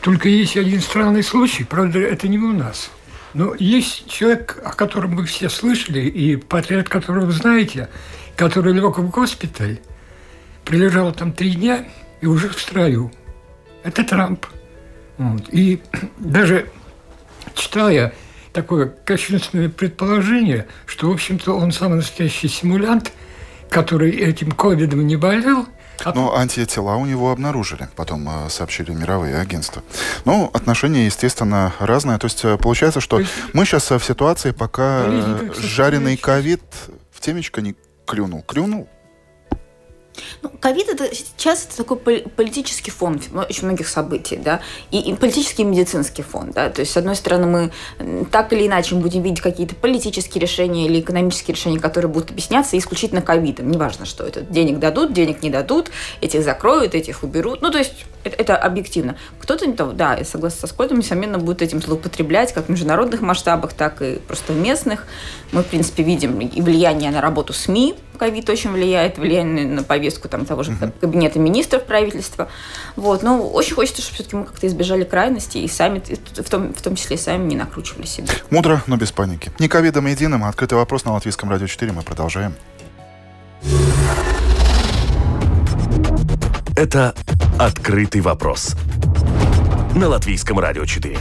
Только 0.00 0.28
есть 0.28 0.56
один 0.56 0.80
странный 0.80 1.22
случай, 1.22 1.64
правда, 1.64 1.98
это 1.98 2.28
не 2.28 2.38
у 2.38 2.52
нас. 2.52 2.90
Но 3.34 3.54
есть 3.58 4.10
человек, 4.10 4.60
о 4.62 4.72
котором 4.72 5.16
вы 5.16 5.24
все 5.24 5.48
слышали, 5.48 6.00
и 6.00 6.36
портрет 6.36 6.88
которого 6.88 7.26
вы 7.26 7.32
знаете, 7.32 7.88
который 8.36 8.72
лег 8.72 8.98
в 8.98 9.08
госпиталь, 9.10 9.80
прилежал 10.64 11.12
там 11.12 11.32
три 11.32 11.52
дня 11.52 11.86
и 12.20 12.26
уже 12.26 12.48
в 12.48 12.60
строю. 12.60 13.10
Это 13.82 14.04
Трамп. 14.04 14.46
Вот. 15.16 15.44
И 15.50 15.80
даже 16.18 16.68
читая 17.54 18.12
такое 18.52 18.86
кощунственное 18.86 19.70
предположение, 19.70 20.66
что, 20.86 21.08
в 21.08 21.12
общем-то, 21.12 21.56
он 21.56 21.72
самый 21.72 21.96
настоящий 21.96 22.48
симулянт, 22.48 23.12
который 23.70 24.10
этим 24.10 24.52
ковидом 24.52 25.06
не 25.06 25.16
болел– 25.16 25.66
но 26.14 26.36
антитела 26.36 26.96
у 26.96 27.06
него 27.06 27.30
обнаружили, 27.30 27.88
потом 27.96 28.28
э, 28.28 28.48
сообщили 28.50 28.92
мировые 28.92 29.38
агентства. 29.38 29.82
Ну, 30.24 30.50
отношения, 30.52 31.06
естественно, 31.06 31.72
разные. 31.78 32.18
То 32.18 32.26
есть 32.26 32.44
э, 32.44 32.56
получается, 32.56 33.00
что 33.00 33.20
есть... 33.20 33.32
мы 33.52 33.64
сейчас 33.64 33.90
в 33.90 34.00
ситуации, 34.00 34.50
пока 34.50 35.04
жареный 35.58 36.16
ковид 36.16 36.62
в 37.10 37.20
темечко 37.20 37.60
не 37.60 37.74
клюнул. 38.06 38.42
Клюнул, 38.42 38.88
ну, 40.42 40.50
ковид 40.60 40.88
это 40.88 41.14
сейчас 41.14 41.66
это 41.66 41.76
такой 41.78 41.96
политический 41.96 42.90
фон 42.90 43.20
очень 43.48 43.64
многих 43.64 43.88
событий, 43.88 44.36
да, 44.36 44.60
и, 44.90 44.98
и 44.98 45.14
политический 45.14 45.62
и 45.62 45.64
медицинский 45.64 46.22
фон, 46.22 46.50
да. 46.52 46.70
То 46.70 46.80
есть, 46.80 46.92
с 46.92 46.96
одной 46.96 47.16
стороны, 47.16 47.46
мы 47.46 48.26
так 48.30 48.52
или 48.52 48.66
иначе 48.66 48.94
будем 48.94 49.22
видеть 49.22 49.40
какие-то 49.40 49.74
политические 49.74 50.40
решения 50.40 50.86
или 50.86 51.00
экономические 51.00 51.54
решения, 51.54 51.78
которые 51.78 52.10
будут 52.10 52.30
объясняться 52.30 52.76
исключительно 52.76 53.22
ковидом. 53.22 53.70
Неважно, 53.70 54.06
что 54.06 54.24
это. 54.24 54.40
Денег 54.42 54.78
дадут, 54.78 55.12
денег 55.12 55.42
не 55.42 55.50
дадут, 55.50 55.90
этих 56.20 56.42
закроют, 56.42 56.94
этих 56.94 57.22
уберут. 57.22 57.62
Ну, 57.62 57.70
то 57.70 57.78
есть, 57.78 57.92
это, 58.24 58.36
это 58.36 58.56
объективно. 58.56 59.16
Кто-то, 59.40 59.66
да, 59.92 60.14
я 60.16 60.24
согласна 60.24 60.60
со 60.60 60.66
Скоттом, 60.66 60.98
несомненно, 60.98 61.38
будет 61.38 61.62
этим 61.62 61.80
злоупотреблять 61.80 62.52
как 62.52 62.66
в 62.66 62.68
международных 62.68 63.20
масштабах, 63.20 63.72
так 63.72 64.00
и 64.02 64.16
просто 64.26 64.52
в 64.52 64.56
местных. 64.56 65.06
Мы, 65.52 65.62
в 65.62 65.66
принципе, 65.66 66.02
видим 66.02 66.40
и 66.40 66.60
влияние 66.60 67.10
на 67.10 67.20
работу 67.20 67.52
СМИ, 67.52 67.94
ковид 68.22 68.48
очень 68.48 68.70
влияет, 68.70 69.18
влияние 69.18 69.66
на 69.66 69.82
повестку 69.82 70.28
там, 70.28 70.44
того 70.44 70.62
же 70.62 70.76
кабинета 71.00 71.40
министров 71.40 71.82
правительства. 71.82 72.48
Вот. 72.94 73.24
Но 73.24 73.48
очень 73.48 73.74
хочется, 73.74 74.00
чтобы 74.00 74.14
все-таки 74.14 74.36
мы 74.36 74.44
как-то 74.44 74.64
избежали 74.68 75.02
крайности 75.02 75.58
и 75.58 75.66
сами, 75.66 76.00
в 76.00 76.48
том, 76.48 76.72
в 76.72 76.80
том 76.80 76.94
числе, 76.94 77.18
сами 77.18 77.48
не 77.48 77.56
накручивали 77.56 78.06
себя. 78.06 78.28
Мудро, 78.48 78.80
но 78.86 78.96
без 78.96 79.10
паники. 79.10 79.50
Не 79.58 79.66
ковидом 79.66 80.06
единым, 80.06 80.44
а 80.44 80.50
открытый 80.50 80.78
вопрос 80.78 81.04
на 81.04 81.14
Латвийском 81.14 81.50
радио 81.50 81.66
4. 81.66 81.90
Мы 81.90 82.02
продолжаем. 82.02 82.54
Это 86.76 87.16
«Открытый 87.58 88.20
вопрос» 88.20 88.76
на 89.96 90.08
Латвийском 90.08 90.60
радио 90.60 90.84
4. 90.84 91.18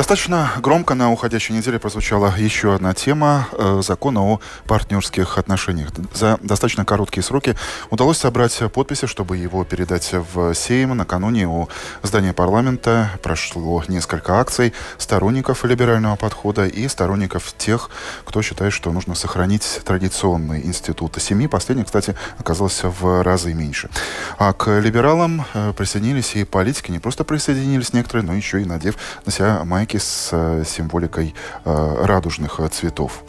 Достаточно 0.00 0.50
громко 0.62 0.94
на 0.94 1.12
уходящей 1.12 1.54
неделе 1.54 1.78
прозвучала 1.78 2.34
еще 2.38 2.74
одна 2.74 2.94
тема 2.94 3.48
э, 3.52 3.82
закона 3.84 4.22
о 4.22 4.40
партнерских 4.64 5.36
отношениях. 5.36 5.90
За 6.14 6.38
достаточно 6.40 6.86
короткие 6.86 7.22
сроки 7.22 7.54
удалось 7.90 8.16
собрать 8.16 8.58
подписи, 8.72 9.06
чтобы 9.06 9.36
его 9.36 9.62
передать 9.62 10.14
в 10.32 10.54
Сейм. 10.54 10.96
Накануне 10.96 11.46
у 11.46 11.68
здания 12.02 12.32
парламента 12.32 13.10
прошло 13.22 13.84
несколько 13.88 14.40
акций 14.40 14.72
сторонников 14.96 15.66
либерального 15.66 16.16
подхода 16.16 16.66
и 16.66 16.88
сторонников 16.88 17.52
тех, 17.58 17.90
кто 18.24 18.40
считает, 18.40 18.72
что 18.72 18.92
нужно 18.92 19.14
сохранить 19.14 19.82
традиционный 19.84 20.64
институт 20.64 21.20
семьи. 21.20 21.46
Последний, 21.46 21.84
кстати, 21.84 22.16
оказался 22.38 22.88
в 22.88 23.22
разы 23.22 23.52
меньше. 23.52 23.90
А 24.38 24.54
к 24.54 24.80
либералам 24.80 25.44
э, 25.52 25.74
присоединились 25.76 26.36
и 26.36 26.44
политики. 26.44 26.90
Не 26.90 27.00
просто 27.00 27.22
присоединились 27.24 27.92
некоторые, 27.92 28.24
но 28.24 28.32
еще 28.32 28.62
и 28.62 28.64
надев 28.64 28.94
на 29.26 29.32
себя 29.32 29.62
майки 29.64 29.89
с 29.98 30.30
э, 30.32 30.64
символикой 30.66 31.34
э, 31.64 32.04
радужных 32.04 32.60
э, 32.60 32.68
цветов. 32.68 33.24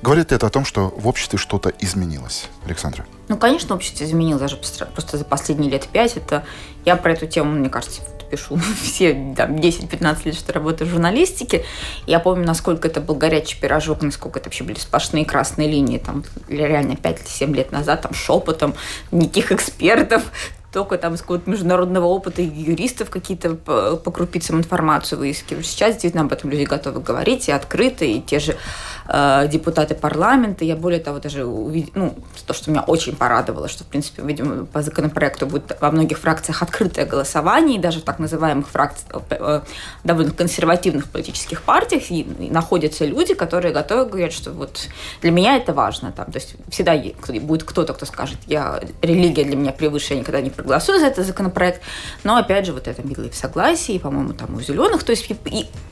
Говорит 0.00 0.30
ли 0.30 0.36
это 0.36 0.46
о 0.46 0.50
том, 0.50 0.64
что 0.64 0.94
в 0.96 1.08
обществе 1.08 1.38
что-то 1.38 1.72
изменилось, 1.80 2.48
Александра? 2.64 3.04
Ну, 3.28 3.36
конечно, 3.36 3.74
общество 3.74 4.04
изменилось 4.04 4.40
даже 4.40 4.56
просто 4.56 5.18
за 5.18 5.24
последние 5.24 5.70
лет 5.70 5.88
пять. 5.88 6.16
Это 6.16 6.44
я 6.84 6.94
про 6.96 7.12
эту 7.12 7.26
тему, 7.26 7.50
мне 7.50 7.68
кажется, 7.68 8.02
пишу 8.30 8.58
все 8.82 9.34
там, 9.36 9.56
10-15 9.56 10.20
лет, 10.24 10.34
что 10.34 10.52
работаю 10.52 10.88
в 10.88 10.92
журналистике. 10.92 11.64
Я 12.06 12.20
помню, 12.20 12.46
насколько 12.46 12.86
это 12.86 13.00
был 13.00 13.16
горячий 13.16 13.58
пирожок, 13.60 14.02
насколько 14.02 14.38
это 14.38 14.48
вообще 14.48 14.64
были 14.64 14.78
сплошные 14.78 15.24
красные 15.24 15.68
линии. 15.68 15.98
Там 15.98 16.24
реально 16.48 16.92
5-7 16.92 17.52
лет 17.54 17.72
назад 17.72 18.02
там 18.02 18.14
шепотом 18.14 18.74
никаких 19.10 19.52
экспертов, 19.52 20.22
только 20.78 20.96
там 20.96 21.14
из 21.14 21.22
какого-то 21.22 21.50
международного 21.50 22.06
опыта 22.06 22.40
юристов 22.40 23.10
какие-то 23.10 23.56
по, 23.56 23.96
по 23.96 24.12
крупицам 24.12 24.58
информацию 24.58 25.18
выискиваешь. 25.18 25.66
Сейчас 25.66 25.94
действительно 25.94 26.22
об 26.22 26.32
этом 26.32 26.50
люди 26.50 26.62
готовы 26.62 27.00
говорить 27.00 27.48
и 27.48 27.50
открыто, 27.50 28.04
и 28.04 28.20
те 28.20 28.38
же 28.38 28.56
э, 29.08 29.48
депутаты 29.50 29.96
парламента. 29.96 30.64
Я 30.64 30.76
более 30.76 31.00
того 31.00 31.18
даже 31.18 31.44
увидела, 31.44 31.90
ну, 31.96 32.14
то, 32.46 32.54
что 32.54 32.70
меня 32.70 32.82
очень 32.82 33.16
порадовало, 33.16 33.66
что, 33.66 33.82
в 33.82 33.88
принципе, 33.88 34.22
видимо, 34.22 34.66
по 34.66 34.80
законопроекту 34.82 35.48
будет 35.48 35.76
во 35.80 35.90
многих 35.90 36.20
фракциях 36.20 36.62
открытое 36.62 37.06
голосование, 37.06 37.78
и 37.78 37.80
даже 37.80 37.98
в 37.98 38.04
так 38.04 38.20
называемых 38.20 38.68
фракциях, 38.68 39.22
э, 39.30 39.62
довольно 40.04 40.30
консервативных 40.30 41.08
политических 41.08 41.62
партиях 41.62 42.08
и, 42.12 42.20
и 42.20 42.50
находятся 42.50 43.04
люди, 43.04 43.34
которые 43.34 43.74
готовы 43.74 44.08
говорить, 44.08 44.32
что 44.32 44.52
вот 44.52 44.86
для 45.22 45.32
меня 45.32 45.56
это 45.56 45.72
важно. 45.72 46.12
Там, 46.12 46.26
то 46.26 46.38
есть 46.38 46.54
всегда 46.70 46.94
будет 47.40 47.64
кто-то, 47.64 47.94
кто 47.94 48.06
скажет, 48.06 48.38
я, 48.46 48.80
религия 49.02 49.42
для 49.42 49.56
меня 49.56 49.72
превыше, 49.72 50.14
я 50.14 50.20
никогда 50.20 50.40
не 50.40 50.50
проголосую 50.68 51.00
за 51.00 51.06
этот 51.06 51.26
законопроект. 51.26 51.80
Но, 52.24 52.36
опять 52.36 52.66
же, 52.66 52.72
вот 52.72 52.86
это 52.86 53.00
и 53.02 53.30
в 53.30 53.34
согласии, 53.34 53.98
по-моему, 53.98 54.34
там 54.34 54.54
у 54.54 54.60
зеленых. 54.60 55.02
То 55.02 55.10
есть 55.12 55.26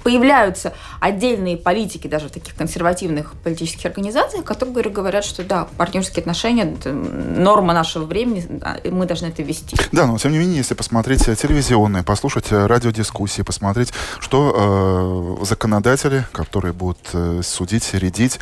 появляются 0.02 0.75
отдельные 1.00 1.56
политики 1.56 2.06
даже 2.06 2.28
в 2.28 2.30
таких 2.30 2.54
консервативных 2.54 3.33
политических 3.42 3.87
организациях, 3.87 4.45
которые 4.45 4.92
говорят, 4.92 5.25
что 5.25 5.42
да, 5.42 5.66
партнерские 5.76 6.21
отношения– 6.21 6.76
норма 6.85 7.73
нашего 7.73 8.04
времени, 8.04 8.47
мы 8.90 9.06
должны 9.06 9.26
это 9.26 9.42
вести. 9.42 9.76
Да, 9.92 10.06
но 10.06 10.18
тем 10.18 10.33
не 10.33 10.38
менее, 10.38 10.59
если 10.59 10.75
посмотреть 10.75 11.25
телевизионные, 11.25 12.02
послушать 12.02 12.52
радиодискуссии, 12.52 13.42
посмотреть, 13.42 13.92
что 14.21 15.38
э, 15.40 15.45
законодатели, 15.45 16.25
которые 16.33 16.73
будут 16.73 16.99
э, 17.12 17.40
судить, 17.42 17.95
рядить, 17.95 18.38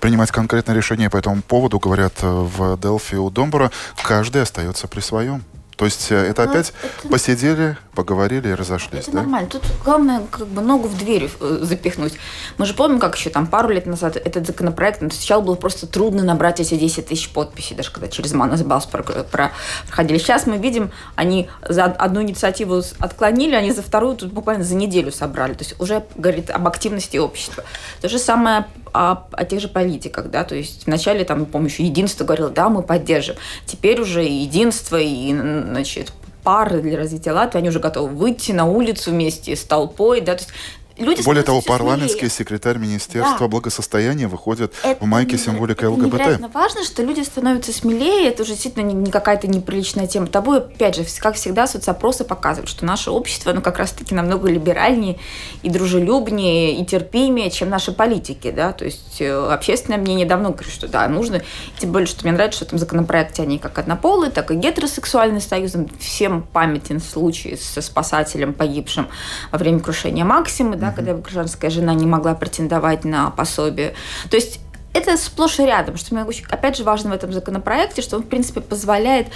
принимать 0.00 0.30
конкретное 0.30 0.74
решение 0.74 1.10
по 1.10 1.16
этому 1.16 1.42
поводу, 1.42 1.78
говорят 1.78 2.14
э, 2.22 2.26
в 2.26 2.78
Делфи 2.78 3.16
у 3.16 3.30
Домбора, 3.30 3.70
каждый 4.02 4.42
остается 4.42 4.88
при 4.88 5.00
своем. 5.00 5.42
То 5.76 5.84
есть 5.84 6.10
э, 6.12 6.16
это 6.16 6.42
Но 6.42 6.46
ну, 6.46 6.52
опять 6.52 6.72
это... 6.82 7.08
посидели, 7.08 7.76
поговорили 7.94 8.48
и 8.48 8.54
разошлись, 8.54 9.02
это 9.02 9.12
да? 9.12 9.18
нормально. 9.18 9.48
Тут 9.48 9.62
главное 9.84 10.22
как 10.30 10.46
бы 10.46 10.62
ногу 10.62 10.88
в 10.88 10.96
дверь 10.96 11.30
э, 11.40 11.58
запихнуть. 11.62 12.14
Мы 12.58 12.66
же 12.66 12.74
помним, 12.74 13.00
как 13.00 13.16
еще 13.16 13.30
там 13.30 13.46
пару 13.46 13.70
лет 13.70 13.86
назад 13.86 14.16
этот 14.16 14.46
законопроект, 14.46 15.02
ну, 15.02 15.10
сначала 15.10 15.40
было 15.40 15.56
просто 15.56 15.86
трудно 15.86 16.22
набрать 16.22 16.60
эти 16.60 16.76
10 16.76 17.06
тысяч 17.06 17.28
подписей, 17.30 17.74
даже 17.74 17.90
когда 17.90 18.08
через 18.08 18.32
Манас 18.32 18.62
Балс 18.62 18.86
проходили. 18.86 20.18
Сейчас 20.18 20.46
мы 20.46 20.58
видим, 20.58 20.90
они 21.16 21.48
за 21.68 21.84
одну 21.84 22.22
инициативу 22.22 22.82
отклонили, 22.98 23.54
они 23.54 23.72
за 23.72 23.82
вторую 23.82 24.16
тут 24.16 24.32
буквально 24.32 24.64
за 24.64 24.76
неделю 24.76 25.10
собрали. 25.10 25.54
То 25.54 25.64
есть 25.64 25.80
уже 25.80 26.04
говорит 26.14 26.50
об 26.50 26.66
активности 26.68 27.16
общества. 27.16 27.64
То 28.00 28.08
же 28.08 28.18
самое 28.18 28.66
о, 28.94 29.26
о 29.32 29.44
тех 29.44 29.60
же 29.60 29.66
политиках, 29.66 30.30
да, 30.30 30.44
то 30.44 30.54
есть 30.54 30.86
вначале 30.86 31.24
там, 31.24 31.46
помню, 31.46 31.68
еще 31.68 31.82
единство 31.82 32.24
говорило, 32.24 32.48
да, 32.48 32.68
мы 32.68 32.82
поддержим. 32.82 33.34
Теперь 33.66 34.00
уже 34.00 34.24
и 34.24 34.32
единство, 34.32 34.96
и, 34.96 35.34
значит, 35.34 36.12
пары 36.44 36.80
для 36.80 36.96
развития 36.96 37.32
Латвии, 37.32 37.58
они 37.58 37.70
уже 37.70 37.80
готовы 37.80 38.08
выйти 38.14 38.52
на 38.52 38.66
улицу 38.66 39.10
вместе 39.10 39.56
с 39.56 39.64
толпой, 39.64 40.20
да, 40.20 40.34
то 40.34 40.42
есть 40.42 40.52
люди 40.96 41.22
Более 41.22 41.42
того, 41.42 41.60
парламентский 41.60 42.20
смелее. 42.20 42.30
секретарь 42.30 42.78
Министерства 42.78 43.38
Да. 43.40 43.48
благосостояния 43.48 44.28
выходит 44.28 44.72
Это 44.82 45.04
в 45.04 45.06
майке 45.08 45.36
это 45.36 45.90
ЛГБТ. 45.90 46.52
важно, 46.52 46.84
что 46.84 47.02
люди 47.02 47.20
становятся 47.20 47.72
смелее, 47.72 48.28
это 48.28 48.42
уже 48.42 48.52
действительно 48.52 48.84
не, 48.84 48.94
не 48.94 49.10
какая-то 49.10 49.46
неприличная 49.46 50.06
тема 50.06 50.26
табу. 50.26 50.52
Опять 50.52 50.96
же, 50.96 51.04
как 51.18 51.34
всегда, 51.36 51.66
соцопросы 51.66 52.24
показывают, 52.24 52.68
что 52.68 52.84
наше 52.84 53.10
общество, 53.10 53.52
ну, 53.52 53.60
как 53.60 53.78
раз-таки 53.78 54.14
намного 54.14 54.48
либеральнее 54.48 55.18
и 55.62 55.70
дружелюбнее, 55.70 56.76
и 56.78 56.84
терпимее, 56.84 57.50
чем 57.50 57.68
наши 57.70 57.92
политики, 57.92 58.50
да, 58.50 58.72
то 58.72 58.84
есть 58.84 59.20
э, 59.20 59.32
общественное 59.50 59.98
мнение 59.98 60.26
давно 60.26 60.50
говорит, 60.50 60.72
что 60.72 60.88
да, 60.88 61.06
нужно, 61.08 61.42
тем 61.78 61.92
более, 61.92 62.06
что 62.06 62.22
мне 62.24 62.32
нравится, 62.32 62.58
что 62.58 62.64
в 62.64 62.68
этом 62.68 62.78
законопроекте 62.78 63.42
они 63.42 63.58
как 63.58 63.78
однополые, 63.78 64.30
так 64.30 64.50
и 64.50 64.54
гетеросексуальные 64.54 65.40
союзы, 65.40 65.88
всем 65.98 66.42
памятен 66.42 67.00
случай 67.00 67.56
со 67.56 67.80
спасателем, 67.80 68.54
погибшим 68.54 69.08
во 69.50 69.58
время 69.58 69.80
крушения 69.80 70.24
Максимы, 70.24 70.76
да, 70.90 70.92
когда 70.92 71.10
его 71.12 71.20
гражданская 71.20 71.70
жена 71.70 71.94
не 71.94 72.06
могла 72.06 72.34
претендовать 72.34 73.04
на 73.04 73.30
пособие. 73.30 73.94
То 74.30 74.36
есть 74.36 74.60
это 74.94 75.16
сплошь 75.16 75.58
и 75.58 75.66
рядом, 75.66 75.96
что 75.96 76.14
мне 76.14 76.24
очень, 76.24 76.44
опять 76.48 76.76
же, 76.76 76.84
важно 76.84 77.10
в 77.10 77.12
этом 77.12 77.32
законопроекте, 77.32 78.00
что 78.00 78.16
он, 78.16 78.22
в 78.22 78.28
принципе, 78.28 78.60
позволяет 78.60 79.26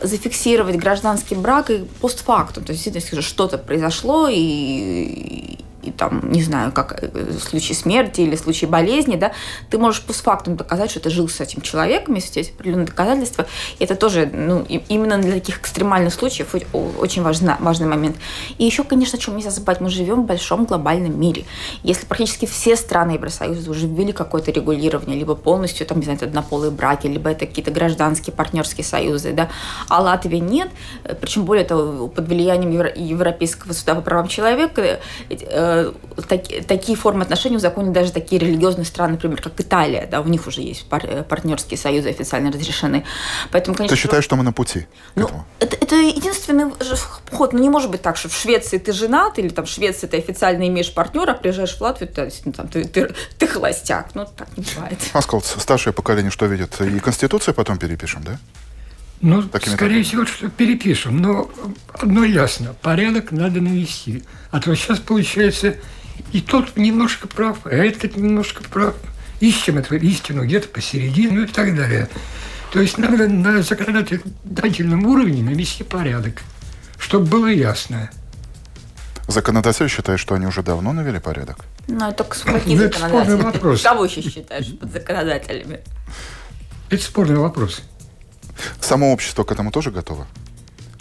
зафиксировать 0.00 0.76
гражданский 0.76 1.34
брак 1.34 1.70
и 1.70 1.84
постфактум. 2.00 2.64
То 2.64 2.72
есть, 2.72 2.84
действительно, 2.84 3.18
если 3.18 3.28
что-то 3.28 3.58
произошло, 3.58 4.28
и, 4.30 5.58
там, 5.90 6.30
не 6.30 6.42
знаю, 6.42 6.72
как 6.72 7.02
э, 7.02 7.08
в 7.08 7.40
случае 7.40 7.76
смерти 7.76 8.22
или 8.22 8.36
в 8.36 8.40
случае 8.40 8.70
болезни, 8.70 9.16
да, 9.16 9.32
ты 9.70 9.78
можешь 9.78 10.02
постфактум 10.02 10.56
доказать, 10.56 10.90
что 10.90 11.00
ты 11.00 11.10
жил 11.10 11.28
с 11.28 11.40
этим 11.40 11.60
человеком, 11.62 12.14
если 12.14 12.28
у 12.28 12.32
тебя 12.32 12.42
есть 12.42 12.54
определенные 12.54 12.86
доказательства. 12.86 13.46
И 13.78 13.84
это 13.84 13.94
тоже, 13.94 14.26
ну, 14.32 14.64
именно 14.68 15.18
для 15.18 15.32
таких 15.32 15.60
экстремальных 15.60 16.12
случаев 16.12 16.54
очень 16.98 17.22
важна, 17.22 17.56
важный 17.60 17.86
момент. 17.86 18.16
И 18.58 18.64
еще, 18.64 18.84
конечно, 18.84 19.18
о 19.18 19.20
чем 19.20 19.36
нельзя 19.36 19.50
забывать, 19.50 19.80
мы 19.80 19.90
живем 19.90 20.22
в 20.22 20.26
большом 20.26 20.64
глобальном 20.64 21.18
мире. 21.18 21.44
Если 21.82 22.06
практически 22.06 22.46
все 22.46 22.76
страны 22.76 23.12
Евросоюза 23.12 23.70
уже 23.70 23.86
ввели 23.86 24.12
какое-то 24.12 24.50
регулирование, 24.50 25.18
либо 25.18 25.34
полностью, 25.34 25.86
там, 25.86 25.98
не 25.98 26.04
знаю, 26.04 26.18
однополые 26.22 26.70
браки, 26.70 27.06
либо 27.06 27.30
это 27.30 27.46
какие-то 27.46 27.70
гражданские 27.70 28.34
партнерские 28.34 28.84
союзы, 28.84 29.32
да, 29.32 29.48
а 29.88 30.00
Латвии 30.02 30.38
нет, 30.38 30.68
э, 31.04 31.14
причем 31.14 31.44
более 31.44 31.64
того, 31.64 32.08
под 32.08 32.28
влиянием 32.28 32.70
Евро- 32.70 32.92
Европейского 32.94 33.72
суда 33.72 33.94
по 33.94 34.00
правам 34.00 34.28
человека 34.28 35.00
э, 35.30 35.77
э, 35.78 35.92
таки- 36.28 36.60
такие 36.62 36.96
формы 36.96 37.22
отношений 37.22 37.56
узаконены 37.56 37.92
даже 37.92 38.12
такие 38.12 38.40
религиозные 38.40 38.84
страны, 38.84 39.12
например, 39.12 39.40
как 39.40 39.60
Италия, 39.60 40.06
да, 40.10 40.20
у 40.20 40.26
них 40.26 40.46
уже 40.46 40.60
есть 40.60 40.86
пар- 40.88 41.06
э, 41.06 41.22
партнерские 41.22 41.78
союзы 41.78 42.10
официально 42.10 42.50
разрешены. 42.50 43.04
Поэтому, 43.50 43.76
конечно, 43.76 43.96
Ты 43.96 44.00
считаешь, 44.00 44.24
что 44.24 44.36
мы 44.36 44.42
на 44.44 44.52
пути 44.52 44.86
ну, 45.14 45.28
это, 45.58 45.76
это 45.76 45.96
единственный 45.96 46.72
же 46.84 46.96
вход. 46.96 47.52
Ну, 47.52 47.60
не 47.60 47.68
может 47.68 47.90
быть 47.90 48.02
так, 48.02 48.16
что 48.16 48.28
в 48.28 48.34
Швеции 48.34 48.78
ты 48.78 48.92
женат, 48.92 49.38
или 49.38 49.48
там 49.48 49.64
в 49.64 49.68
Швеции 49.68 50.06
ты 50.06 50.18
официально 50.18 50.66
имеешь 50.68 50.92
партнера, 50.92 51.34
приезжаешь 51.34 51.76
в 51.76 51.80
Латвию, 51.80 52.12
то 52.12 52.24
есть, 52.24 52.44
ну, 52.46 52.52
там, 52.52 52.68
ты, 52.68 52.84
ты, 52.84 53.14
ты 53.38 53.46
холостяк. 53.46 54.14
Ну, 54.14 54.26
так 54.36 54.48
не 54.56 54.64
бывает. 54.74 54.98
Асколд, 55.12 55.44
старшее 55.44 55.92
поколение 55.92 56.30
что 56.30 56.46
видит? 56.46 56.80
И 56.80 56.98
Конституцию 57.00 57.54
потом 57.54 57.78
перепишем, 57.78 58.22
да? 58.22 58.38
Ну, 59.20 59.42
Такими 59.42 59.74
скорее 59.74 60.02
темпами. 60.02 60.24
всего, 60.24 60.26
что 60.26 60.48
перепишем. 60.48 61.20
Но 61.20 61.50
одно 61.92 62.24
ясно, 62.24 62.74
порядок 62.82 63.32
надо 63.32 63.60
навести. 63.60 64.22
А 64.50 64.60
то 64.60 64.74
сейчас 64.74 65.00
получается 65.00 65.76
и 66.32 66.40
тот 66.40 66.76
немножко 66.76 67.26
прав, 67.28 67.58
а 67.64 67.70
этот 67.70 68.16
немножко 68.16 68.62
прав. 68.64 68.94
Ищем 69.40 69.78
эту 69.78 69.96
истину 69.96 70.44
где-то 70.44 70.68
посередине 70.68 71.30
ну 71.32 71.42
и 71.44 71.46
так 71.46 71.74
далее. 71.76 72.08
То 72.72 72.80
есть 72.80 72.98
надо 72.98 73.28
на 73.28 73.62
законодательном 73.62 75.06
уровне 75.06 75.42
навести 75.42 75.84
порядок, 75.84 76.42
чтобы 76.98 77.26
было 77.26 77.46
ясно. 77.46 78.10
Законодатель 79.26 79.88
считает, 79.88 80.18
что 80.20 80.34
они 80.34 80.46
уже 80.46 80.62
давно 80.62 80.92
навели 80.92 81.18
порядок. 81.18 81.64
Ну, 81.86 82.08
это 82.08 82.24
какие 82.24 82.76
Ну, 82.76 82.84
это 82.84 82.98
спорный 82.98 83.18
законодатели? 83.20 83.42
вопрос. 83.42 83.82
Кого 83.82 84.04
еще 84.06 84.22
считаешь 84.22 84.66
под 84.78 84.92
законодателями? 84.92 85.80
Это 86.90 87.02
спорный 87.02 87.36
вопрос. 87.36 87.82
Само 88.80 89.12
общество 89.12 89.44
к 89.44 89.52
этому 89.52 89.70
тоже 89.70 89.90
готово? 89.90 90.26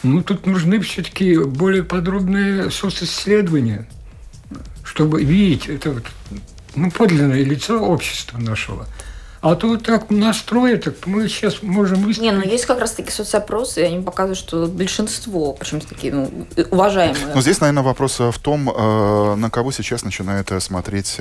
Ну, 0.03 0.21
тут 0.21 0.45
нужны 0.45 0.79
все-таки 0.79 1.37
более 1.37 1.83
подробные 1.83 2.69
социсследования, 2.69 3.87
чтобы 4.83 5.23
видеть 5.23 5.67
это 5.67 5.91
вот, 5.91 6.03
ну, 6.75 6.91
подлинное 6.91 7.43
лицо 7.43 7.79
общества 7.79 8.37
нашего. 8.37 8.87
А 9.39 9.55
то 9.55 9.67
вот 9.67 9.83
так 9.83 10.09
настроя, 10.09 10.77
так 10.77 11.05
мы 11.05 11.29
сейчас 11.29 11.61
можем 11.61 11.99
Не, 11.99 12.05
выступить. 12.05 12.33
ну 12.33 12.41
есть 12.41 12.65
как 12.65 12.79
раз 12.79 12.93
таки 12.93 13.11
соцопросы, 13.11 13.81
и 13.81 13.83
они 13.83 14.03
показывают, 14.03 14.39
что 14.39 14.65
большинство, 14.65 15.53
причем 15.53 15.79
такие, 15.79 16.13
ну, 16.13 16.47
уважаемые. 16.71 17.33
Но 17.35 17.41
здесь, 17.41 17.61
наверное, 17.61 17.83
вопрос 17.83 18.19
э, 18.19 18.31
в 18.31 18.39
том, 18.39 18.69
э, 18.69 19.35
на 19.35 19.49
кого 19.51 19.71
сейчас 19.71 20.03
начинают 20.03 20.51
э, 20.51 20.59
смотреть 20.59 21.17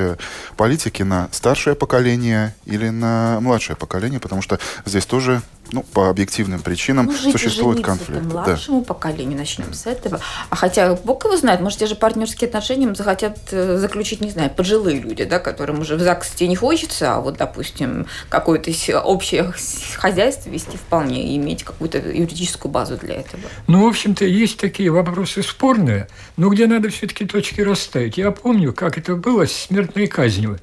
политики, 0.56 1.02
на 1.02 1.28
старшее 1.30 1.76
поколение 1.76 2.54
или 2.64 2.88
на 2.88 3.38
младшее 3.40 3.76
поколение, 3.76 4.18
потому 4.18 4.40
что 4.40 4.58
здесь 4.86 5.04
тоже, 5.04 5.42
ну, 5.72 5.82
по 5.82 6.08
объективным 6.08 6.60
причинам 6.60 7.06
Ну, 7.06 7.12
существует 7.12 7.84
конфликт. 7.84 8.20
там 8.20 8.28
Да. 8.28 8.44
младшему 8.46 8.84
поколению 8.84 9.38
начнем 9.38 9.72
с 9.72 9.86
этого. 9.86 10.20
А 10.50 10.56
хотя, 10.56 10.94
бог 10.94 11.24
его 11.24 11.36
знает, 11.36 11.60
может, 11.60 11.78
те 11.78 11.86
же 11.86 11.94
партнерские 11.94 12.48
отношения 12.48 12.94
захотят 12.94 13.38
э, 13.50 13.76
заключить, 13.78 14.20
не 14.20 14.30
знаю, 14.30 14.50
пожилые 14.50 15.00
люди, 15.00 15.24
да, 15.24 15.38
которым 15.38 15.80
уже 15.80 15.96
в 15.96 16.00
ЗАГСе 16.00 16.46
не 16.46 16.56
хочется, 16.56 17.14
а 17.14 17.20
вот, 17.20 17.36
допустим, 17.36 18.06
какое-то 18.28 18.70
общее 19.00 19.52
хозяйство 19.96 20.50
вести 20.50 20.76
вполне 20.76 21.32
и 21.32 21.36
иметь 21.36 21.64
какую-то 21.64 21.98
юридическую 21.98 22.70
базу 22.70 22.96
для 22.96 23.16
этого. 23.16 23.42
Ну, 23.66 23.84
в 23.84 23.88
общем-то, 23.88 24.24
есть 24.24 24.58
такие 24.58 24.90
вопросы 24.90 25.42
спорные, 25.42 26.08
но 26.36 26.48
где 26.48 26.66
надо 26.66 26.88
все-таки 26.90 27.24
точки 27.26 27.60
расставить. 27.60 28.16
Я 28.18 28.30
помню, 28.30 28.72
как 28.72 28.98
это 28.98 29.16
было 29.16 29.46
с 29.46 29.52
смертной 29.52 30.06
казнью. 30.06 30.58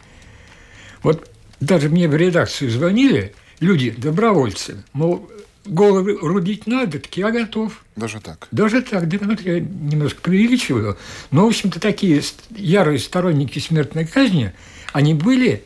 Вот 1.01 1.29
даже 1.59 1.89
мне 1.89 2.07
в 2.07 2.15
редакцию 2.15 2.71
звонили 2.71 3.33
люди, 3.63 3.91
добровольцы, 3.91 4.83
мол, 4.93 5.29
головы 5.65 6.17
рубить 6.21 6.67
надо, 6.67 6.99
так 6.99 7.15
я 7.17 7.31
готов. 7.31 7.83
Даже 7.95 8.19
так. 8.19 8.47
Даже 8.51 8.81
так, 8.81 9.07
да, 9.07 9.17
ну, 9.21 9.37
я 9.43 9.59
немножко 9.59 10.21
преувеличиваю, 10.21 10.97
но, 11.31 11.45
в 11.45 11.47
общем-то, 11.47 11.79
такие 11.79 12.21
ярые 12.49 12.99
сторонники 12.99 13.59
смертной 13.59 14.05
казни, 14.05 14.53
они 14.91 15.13
были, 15.13 15.63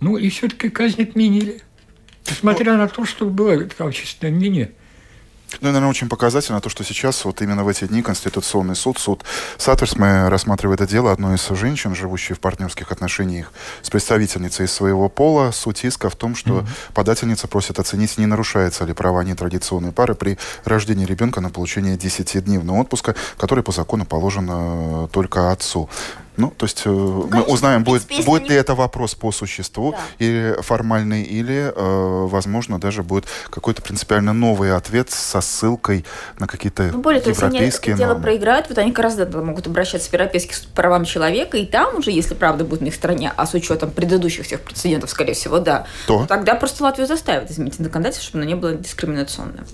ну, 0.00 0.16
и 0.16 0.28
все-таки 0.28 0.68
казнь 0.68 1.02
отменили. 1.02 1.62
Несмотря 2.28 2.76
на 2.76 2.86
то, 2.86 3.04
что 3.04 3.26
было 3.26 3.66
общественное 3.78 4.32
мнение. 4.32 4.72
Ну, 5.60 5.68
и, 5.68 5.72
наверное, 5.72 5.90
очень 5.90 6.08
показательно 6.08 6.60
то, 6.60 6.68
что 6.68 6.84
сейчас, 6.84 7.24
вот 7.24 7.42
именно 7.42 7.64
в 7.64 7.68
эти 7.68 7.86
дни, 7.86 8.02
Конституционный 8.02 8.76
суд, 8.76 8.98
суд 8.98 9.24
Саттерсме 9.58 10.28
рассматривает 10.28 10.80
это 10.80 10.90
дело 10.90 11.12
одной 11.12 11.36
из 11.36 11.48
женщин, 11.48 11.94
живущей 11.94 12.34
в 12.34 12.40
партнерских 12.40 12.90
отношениях 12.92 13.52
с 13.82 13.90
представительницей 13.90 14.66
своего 14.68 15.08
пола. 15.08 15.50
Суть 15.52 15.84
иска 15.84 16.10
в 16.10 16.16
том, 16.16 16.34
что 16.34 16.64
подательница 16.94 17.48
просит 17.48 17.78
оценить, 17.78 18.18
не 18.18 18.26
нарушаются 18.26 18.84
ли 18.84 18.92
права 18.92 19.22
нетрадиционной 19.22 19.92
пары 19.92 20.14
при 20.14 20.38
рождении 20.64 21.04
ребенка 21.04 21.40
на 21.40 21.50
получение 21.50 21.96
10-дневного 21.96 22.80
отпуска, 22.80 23.14
который 23.36 23.62
по 23.62 23.72
закону 23.72 24.04
положен 24.04 24.48
э, 24.50 25.08
только 25.12 25.52
отцу. 25.52 25.88
Ну, 26.36 26.50
то 26.56 26.64
есть 26.64 26.82
э, 26.86 26.90
мы 26.90 27.28
конечно, 27.28 27.52
узнаем, 27.52 27.82
в 27.82 27.84
будет, 27.84 28.06
будет 28.24 28.42
не- 28.44 28.48
ли 28.50 28.54
это 28.56 28.74
вопрос 28.74 29.14
по 29.14 29.32
существу, 29.32 29.92
Да. 29.92 29.98
или 30.18 30.56
формальный, 30.62 31.22
или, 31.22 31.72
э, 31.74 32.26
возможно, 32.26 32.80
даже 32.80 33.02
будет 33.02 33.26
какой-то 33.50 33.82
принципиально 33.82 34.32
новый 34.32 34.74
ответ 34.74 35.10
со 35.10 35.40
ссылкой 35.40 36.04
на 36.38 36.46
какие-то 36.46 36.84
Ну, 36.92 36.98
более 37.02 37.20
того, 37.20 37.30
если 37.30 37.44
они 37.44 37.56
это 37.58 37.64
европейские 37.64 37.96
дело 37.96 38.14
проиграют, 38.18 38.68
вот 38.68 38.78
они 38.78 38.92
гораздо 38.92 39.26
могут 39.42 39.66
обращаться 39.66 40.08
в 40.08 40.12
Европейский 40.12 40.54
суд 40.54 40.68
правам 40.68 41.04
человека, 41.04 41.56
и 41.58 41.66
там 41.66 41.96
уже, 41.96 42.10
если 42.10 42.34
правда 42.34 42.64
будет 42.64 42.80
на 42.80 42.86
их 42.86 42.94
стороне, 42.94 43.32
а 43.36 43.46
с 43.46 43.52
учетом 43.54 43.90
предыдущих 43.90 44.46
всех 44.46 44.60
прецедентов, 44.62 45.10
скорее 45.10 45.34
всего, 45.34 45.58
да, 45.58 45.86
То? 46.06 46.26
тогда 46.26 46.54
просто 46.54 46.82
Латвию 46.82 47.06
заставят 47.06 47.50
изменить 47.50 47.74
законодательство, 47.74 48.26
чтобы 48.26 48.42
оно 48.42 48.48
не 48.48 48.56
было 48.56 48.72
дискриминационным. 48.72 49.66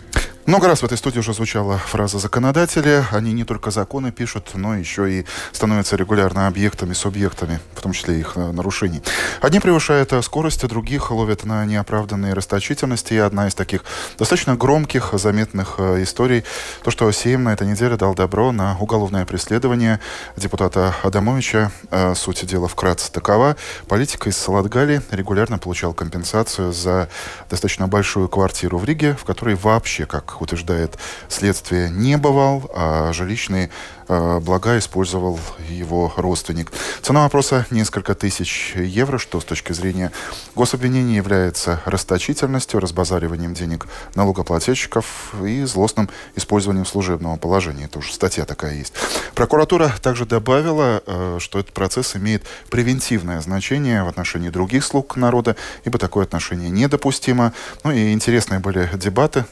Много 0.49 0.67
раз 0.67 0.81
в 0.81 0.85
этой 0.87 0.97
студии 0.97 1.19
уже 1.19 1.35
звучала 1.35 1.77
фраза 1.77 2.19
«законодатели». 2.19 3.05
Они 3.13 3.35
не 3.35 3.45
только 3.45 3.71
законы 3.71 4.13
пишут, 4.13 4.53
но 4.55 4.79
еще 4.79 5.13
и 5.13 5.27
становятся 5.53 5.95
регулярно 5.95 6.47
объектами, 6.47 6.95
субъектами, 6.95 7.61
в 7.75 7.83
том 7.83 7.93
числе 7.93 8.19
их 8.19 8.33
э, 8.37 8.53
нарушений. 8.53 9.03
Одни 9.43 9.61
превышают 9.61 10.11
скорость, 10.25 10.67
других 10.67 11.11
ловят 11.11 11.45
на 11.45 11.67
неоправданные 11.67 12.33
расточительности. 12.33 13.13
И 13.13 13.19
одна 13.19 13.49
из 13.49 13.55
таких 13.55 13.85
достаточно 14.17 14.57
громких, 14.57 15.11
заметных 15.13 15.75
э, 15.77 16.03
историй, 16.03 16.45
то, 16.83 16.91
что 16.91 17.13
Сейм 17.13 17.45
на 17.45 17.53
этой 17.53 17.67
неделе 17.67 17.99
дал 17.99 18.15
добро 18.15 18.51
на 18.51 18.79
уголовное 18.79 19.27
преследование 19.27 20.01
депутата 20.39 20.95
Адамовича. 21.03 21.73
Э, 21.91 22.15
Суть 22.15 22.47
дела 22.47 22.69
вкратце 22.69 23.13
такова. 23.13 23.59
Политик 23.87 24.27
из 24.27 24.49
Латгали 24.49 25.03
регулярно 25.11 25.59
получал 25.59 25.93
компенсацию 25.93 26.73
за 26.73 27.11
достаточно 27.51 27.87
большую 27.87 28.29
квартиру 28.29 28.79
в 28.79 28.87
Риге, 28.87 29.15
в 29.15 29.25
которой 29.27 29.55
вообще, 29.55 30.07
как 30.07 30.38
как 30.39 30.43
утверждает 30.43 30.97
следствие, 31.29 31.91
не 31.91 32.17
бывал, 32.17 32.71
а 32.75 33.13
жилищные 33.13 33.71
э, 34.09 34.39
блага 34.41 34.79
использовал 34.79 35.39
его 35.69 36.13
родственник. 36.17 36.71
Цена 37.03 37.25
вопроса 37.25 37.67
несколько 37.71 38.15
тысяч 38.15 38.75
евро, 38.77 39.19
что 39.19 39.41
с 39.41 39.45
точки 39.45 39.73
зрения 39.73 40.13
гособвинения 40.55 41.17
является 41.17 41.81
расточительностью, 41.85 42.79
разбазариванием 42.79 43.55
денег 43.55 43.89
налогоплательщиков 44.15 45.35
и 45.45 45.65
злостным 45.65 46.09
использованием 46.37 46.87
служебного 46.87 47.37
положения. 47.37 47.87
Это 47.87 47.99
уже 47.99 48.13
статья 48.13 48.45
такая 48.45 48.75
есть. 48.75 48.93
Прокуратура 49.35 49.93
также 50.01 50.25
добавила, 50.25 51.03
э, 51.05 51.39
что 51.41 51.59
этот 51.59 51.73
процесс 51.73 52.15
имеет 52.15 52.45
превентивное 52.71 53.41
значение 53.41 54.05
в 54.05 54.09
отношении 54.09 54.51
других 54.51 54.85
слуг 54.85 55.17
народа, 55.17 55.57
ибо 55.85 55.99
такое 55.99 56.25
отношение 56.25 56.71
недопустимо. 56.71 57.53
Ну 57.83 57.91
и 57.91 58.13
интересные 58.13 58.61
были 58.61 58.89
дебаты 58.95 59.45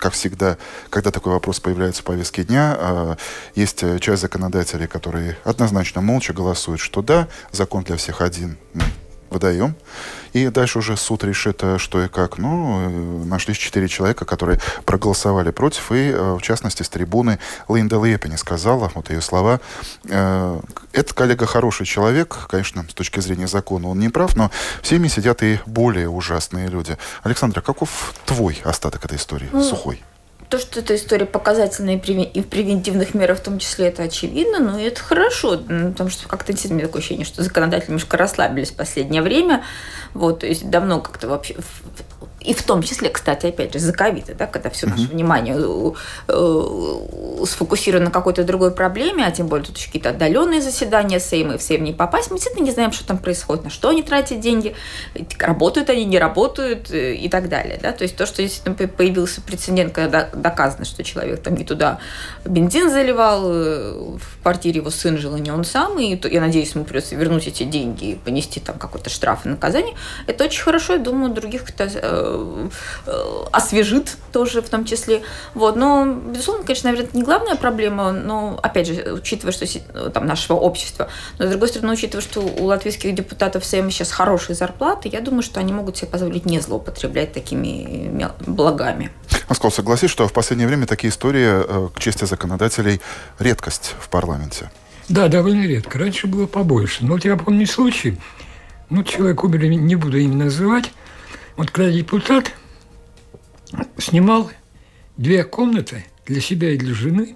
как 0.00 0.14
всегда, 0.14 0.56
когда 0.88 1.10
такой 1.10 1.32
вопрос 1.32 1.60
появляется 1.60 2.02
в 2.02 2.04
повестке 2.04 2.42
дня, 2.42 2.76
а, 2.78 3.16
есть 3.54 3.82
э, 3.82 3.98
часть 4.00 4.22
законодателей, 4.22 4.88
которые 4.88 5.36
однозначно 5.44 6.00
молча 6.00 6.32
голосуют, 6.32 6.80
что 6.80 7.02
да, 7.02 7.28
закон 7.52 7.84
для 7.84 7.96
всех 7.96 8.22
один, 8.22 8.56
выдаем. 9.30 9.74
И 10.32 10.48
дальше 10.48 10.78
уже 10.78 10.96
суд 10.96 11.24
решит, 11.24 11.62
э, 11.62 11.78
что 11.78 12.04
и 12.04 12.08
как. 12.08 12.38
Ну, 12.38 13.22
э, 13.24 13.24
нашлись 13.26 13.56
четыре 13.56 13.88
человека, 13.88 14.24
которые 14.24 14.60
проголосовали 14.84 15.50
против. 15.50 15.90
И, 15.92 16.12
в 16.12 16.40
частности, 16.42 16.82
с 16.82 16.88
трибуны 16.88 17.38
Линда 17.68 18.02
Лепени 18.02 18.36
сказала, 18.36 18.90
вот 18.94 19.10
ее 19.10 19.20
слова, 19.20 19.60
этот 20.04 21.12
коллега 21.14 21.46
хороший 21.46 21.86
человек, 21.86 22.36
конечно, 22.48 22.84
с 22.88 22.94
точки 22.94 23.20
зрения 23.20 23.46
закона 23.46 23.88
он 23.88 23.98
не 23.98 24.08
прав, 24.08 24.36
но 24.36 24.50
в 24.82 24.86
семье 24.86 25.08
сидят 25.08 25.42
и 25.42 25.60
более 25.66 26.08
ужасные 26.08 26.68
люди. 26.68 26.96
Александра, 27.22 27.60
каков 27.60 28.14
твой 28.26 28.60
остаток 28.64 29.04
этой 29.04 29.16
истории, 29.16 29.48
ну, 29.52 29.62
сухой? 29.62 30.02
То, 30.50 30.58
что 30.58 30.80
эта 30.80 30.96
история 30.96 31.26
показательная 31.26 31.96
и 31.96 32.42
в 32.42 32.48
превентивных 32.48 33.14
мерах 33.14 33.38
в 33.38 33.42
том 33.42 33.58
числе, 33.60 33.86
это 33.86 34.02
очевидно, 34.02 34.58
но 34.58 34.80
это 34.80 35.00
хорошо, 35.00 35.58
потому 35.58 36.10
что 36.10 36.28
как-то 36.28 36.52
действительно 36.52 36.82
такое 36.82 37.00
ощущение, 37.00 37.24
что 37.24 37.42
законодатели 37.42 37.90
немножко 37.90 38.16
расслабились 38.16 38.70
в 38.70 38.74
последнее 38.74 39.22
время. 39.22 39.62
Вот, 40.12 40.40
то 40.40 40.46
есть 40.46 40.68
давно 40.68 41.00
как-то 41.00 41.28
вообще 41.28 41.56
и 42.40 42.54
в 42.54 42.62
том 42.62 42.82
числе, 42.82 43.10
кстати, 43.10 43.46
опять 43.46 43.72
же, 43.72 43.78
за 43.78 43.92
ковида, 43.92 44.34
да, 44.34 44.46
когда 44.46 44.70
все 44.70 44.86
наше 44.86 45.08
внимание 45.08 45.56
э, 45.58 45.92
э, 46.28 47.44
сфокусировано 47.46 48.06
на 48.06 48.10
какой-то 48.10 48.44
другой 48.44 48.70
проблеме, 48.70 49.26
а 49.26 49.30
тем 49.30 49.46
более 49.46 49.66
тут 49.66 49.76
еще 49.76 49.86
какие-то 49.86 50.10
отдаленные 50.10 50.62
заседания 50.62 51.20
Сейма, 51.20 51.54
и 51.54 51.58
в 51.58 51.62
Сейм 51.62 51.84
не 51.84 51.92
попасть, 51.92 52.30
мы 52.30 52.38
действительно 52.38 52.64
не 52.64 52.72
знаем, 52.72 52.92
что 52.92 53.06
там 53.06 53.18
происходит, 53.18 53.64
на 53.64 53.70
что 53.70 53.90
они 53.90 54.02
тратят 54.02 54.40
деньги, 54.40 54.74
работают 55.38 55.90
они, 55.90 56.06
не 56.06 56.18
работают 56.18 56.90
э, 56.90 57.14
и 57.14 57.28
так 57.28 57.50
далее. 57.50 57.78
Да? 57.82 57.92
То 57.92 58.04
есть 58.04 58.16
то, 58.16 58.24
что 58.24 58.42
действительно 58.42 58.88
появился 58.88 59.42
прецедент, 59.42 59.92
когда 59.92 60.24
доказано, 60.40 60.84
что 60.84 61.02
человек 61.02 61.42
там 61.42 61.54
не 61.54 61.64
туда 61.64 61.98
бензин 62.44 62.90
заливал, 62.90 63.42
в 63.42 64.42
квартире 64.42 64.80
его 64.80 64.90
сын 64.90 65.18
жил, 65.18 65.36
и 65.36 65.40
не 65.40 65.50
он 65.50 65.64
сам, 65.64 65.98
и 65.98 66.18
я 66.30 66.40
надеюсь, 66.40 66.74
ему 66.74 66.84
придется 66.84 67.14
вернуть 67.14 67.46
эти 67.46 67.62
деньги 67.62 68.12
и 68.12 68.14
понести 68.14 68.60
там 68.60 68.78
какой-то 68.78 69.10
штраф 69.10 69.46
и 69.46 69.48
наказание, 69.48 69.94
это 70.26 70.44
очень 70.44 70.62
хорошо, 70.62 70.94
я 70.94 70.98
думаю, 70.98 71.32
других 71.32 71.64
Э, 72.02 72.68
освежит 73.52 74.16
тоже 74.32 74.62
в 74.62 74.68
том 74.68 74.84
числе. 74.84 75.22
Вот. 75.54 75.76
Но, 75.76 76.06
безусловно, 76.06 76.64
конечно, 76.64 76.90
наверное, 76.90 77.08
это 77.08 77.16
не 77.16 77.22
главная 77.22 77.56
проблема, 77.56 78.12
но, 78.12 78.58
опять 78.62 78.86
же, 78.86 79.12
учитывая, 79.12 79.52
что 79.52 80.10
там 80.10 80.26
нашего 80.26 80.56
общества, 80.56 81.08
но, 81.38 81.46
с 81.46 81.50
другой 81.50 81.68
стороны, 81.68 81.92
учитывая, 81.92 82.22
что 82.22 82.40
у 82.40 82.64
латвийских 82.66 83.14
депутатов 83.14 83.64
Сейме 83.64 83.90
сейчас 83.90 84.10
хорошие 84.12 84.56
зарплаты, 84.56 85.08
я 85.08 85.20
думаю, 85.20 85.42
что 85.42 85.60
они 85.60 85.72
могут 85.72 85.96
себе 85.96 86.08
позволить 86.08 86.46
не 86.46 86.60
злоупотреблять 86.60 87.32
такими 87.32 88.10
благами. 88.46 89.10
Москва, 89.50 89.68
согласись, 89.68 90.10
что 90.10 90.28
в 90.28 90.32
последнее 90.32 90.68
время 90.68 90.86
такие 90.86 91.10
истории, 91.10 91.44
э, 91.44 91.88
к 91.92 91.98
чести 91.98 92.24
законодателей, 92.24 93.00
редкость 93.40 93.96
в 93.98 94.08
парламенте. 94.08 94.70
Да, 95.08 95.26
довольно 95.26 95.66
редко. 95.66 95.98
Раньше 95.98 96.28
было 96.28 96.46
побольше. 96.46 97.04
Но 97.04 97.14
вот 97.14 97.24
я 97.24 97.36
помню 97.36 97.66
случай, 97.66 98.16
ну, 98.90 99.02
человек 99.02 99.42
умер, 99.42 99.64
не 99.66 99.96
буду 99.96 100.18
имя 100.18 100.44
называть, 100.44 100.92
вот 101.56 101.72
когда 101.72 101.90
депутат 101.90 102.52
снимал 103.98 104.52
две 105.16 105.42
комнаты 105.42 106.04
для 106.26 106.40
себя 106.40 106.70
и 106.70 106.78
для 106.78 106.94
жены 106.94 107.34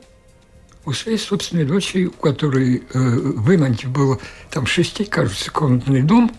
у 0.84 0.92
своей 0.92 1.18
собственной 1.18 1.64
дочери, 1.64 2.06
у 2.06 2.12
которой 2.12 2.76
э, 2.76 2.82
в 2.92 3.52
Иманте 3.52 3.88
был 3.88 4.20
там 4.50 4.66
шести, 4.66 5.04
кажется, 5.04 5.50
комнатный 5.50 6.02
дом. 6.02 6.30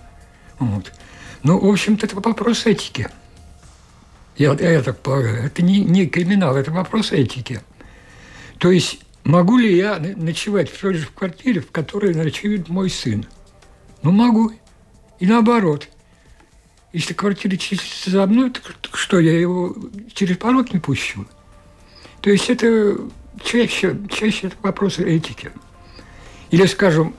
Вот. 0.57 0.93
Ну, 1.43 1.59
в 1.59 1.69
общем-то, 1.69 2.05
это 2.05 2.15
вопрос 2.15 2.65
этики. 2.65 3.09
Я, 4.38 4.54
я 4.54 4.82
так 4.82 5.00
полагаю. 5.00 5.45
Это 5.45 5.63
не, 5.63 5.84
не 5.84 6.08
криминал, 6.08 6.56
это 6.56 6.71
вопрос 6.71 7.12
этики. 7.12 7.62
То 8.58 8.71
есть, 8.71 9.00
могу 9.24 9.58
ли 9.58 9.76
я 9.76 9.98
ночевать 10.00 10.69
в 10.69 10.80
той 10.80 10.95
же 10.95 11.08
квартире, 11.08 11.62
в 11.62 11.71
которой 11.71 12.13
ночует 12.13 12.67
мой 12.69 12.89
сын? 12.89 13.26
Ну, 14.04 14.12
могу. 14.12 14.52
И 15.19 15.26
наоборот– 15.26 15.88
если 16.95 17.13
квартира 17.13 17.58
числится 17.58 18.10
за 18.10 18.26
мной, 18.26 18.52
так, 18.52 18.74
так 18.82 18.95
что, 18.95 19.19
я 19.19 19.38
его 19.38 19.76
через 20.13 20.38
порог 20.38 20.74
не 20.74 20.80
пущу? 20.80 21.26
То 22.21 22.30
есть 22.30 22.50
это 22.50 22.98
чаще, 23.43 23.98
чаще 24.10 24.48
это 24.48 24.56
вопрос 24.62 25.00
этики. 25.00 25.52
Или, 26.52 26.65
скажем, 26.67 27.13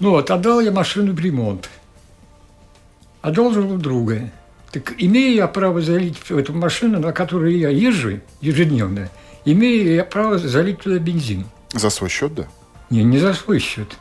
ну 0.00 0.10
вот, 0.10 0.32
отдал 0.32 0.60
я 0.60 0.72
машину 0.72 1.12
в 1.12 1.20
ремонт, 1.20 1.70
а 3.22 3.30
должен 3.30 3.70
у 3.70 3.78
друга. 3.78 4.32
Так 4.72 4.94
имею 4.98 5.34
я 5.34 5.48
право 5.48 5.80
залить 5.80 6.18
в 6.18 6.36
эту 6.36 6.52
машину, 6.52 7.00
на 7.00 7.12
которой 7.12 7.58
я 7.58 7.70
езжу 7.70 8.20
ежедневно, 8.40 9.08
имею 9.44 9.94
я 9.94 10.04
право 10.04 10.38
залить 10.38 10.80
туда 10.80 10.98
бензин. 10.98 11.46
За 11.72 11.90
свой 11.90 12.10
счет, 12.10 12.34
да? 12.34 12.48
Не, 12.90 13.02
не 13.02 13.18
за 13.18 13.34
свой 13.34 13.58
счет. 13.58 13.96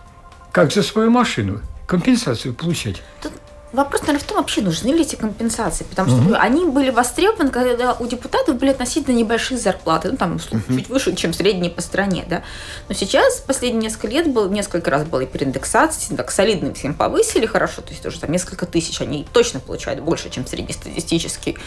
Как 0.52 0.72
за 0.72 0.84
свою 0.84 1.12
машину. 1.12 1.62
Компенсацию 1.86 2.54
получать. 2.54 3.02
Тут 3.22 3.32
Вопрос, 3.74 4.02
наверное, 4.02 4.22
в 4.22 4.24
том, 4.24 4.38
вообще 4.38 4.62
нужны 4.62 4.90
ли 4.90 5.02
эти 5.02 5.16
компенсации, 5.16 5.84
потому 5.84 6.10
что 6.10 6.20
угу. 6.20 6.36
они 6.40 6.66
были 6.66 6.90
востребованы, 6.90 7.50
когда 7.50 7.94
у 7.94 8.08
депутатов 8.08 8.56
были 8.56 8.70
относительно 8.72 9.14
небольшие 9.14 9.58
зарплаты, 9.58 10.10
ну, 10.12 10.18
там, 10.18 10.36
угу. 10.36 10.74
чуть 10.74 10.88
выше, 10.88 11.16
чем 11.16 11.34
средние 11.34 11.70
по 11.70 11.82
стране, 11.82 12.26
да. 12.30 12.44
Но 12.88 12.96
сейчас, 12.96 13.42
последние 13.42 13.84
несколько 13.84 14.08
лет, 14.08 14.32
был, 14.32 14.50
несколько 14.50 14.90
раз 14.90 15.04
была 15.04 15.26
переиндексация, 15.26 16.16
так 16.16 16.32
солидно 16.32 16.74
всем 16.74 16.94
повысили 16.94 17.46
хорошо, 17.46 17.82
то 17.82 17.90
есть 17.90 18.02
тоже 18.02 18.22
там 18.22 18.32
несколько 18.32 18.66
тысяч, 18.66 19.02
они 19.02 19.28
точно 19.34 19.60
получают 19.60 20.00
больше, 20.00 20.30
чем 20.30 20.48
среднестатистический 20.48 21.58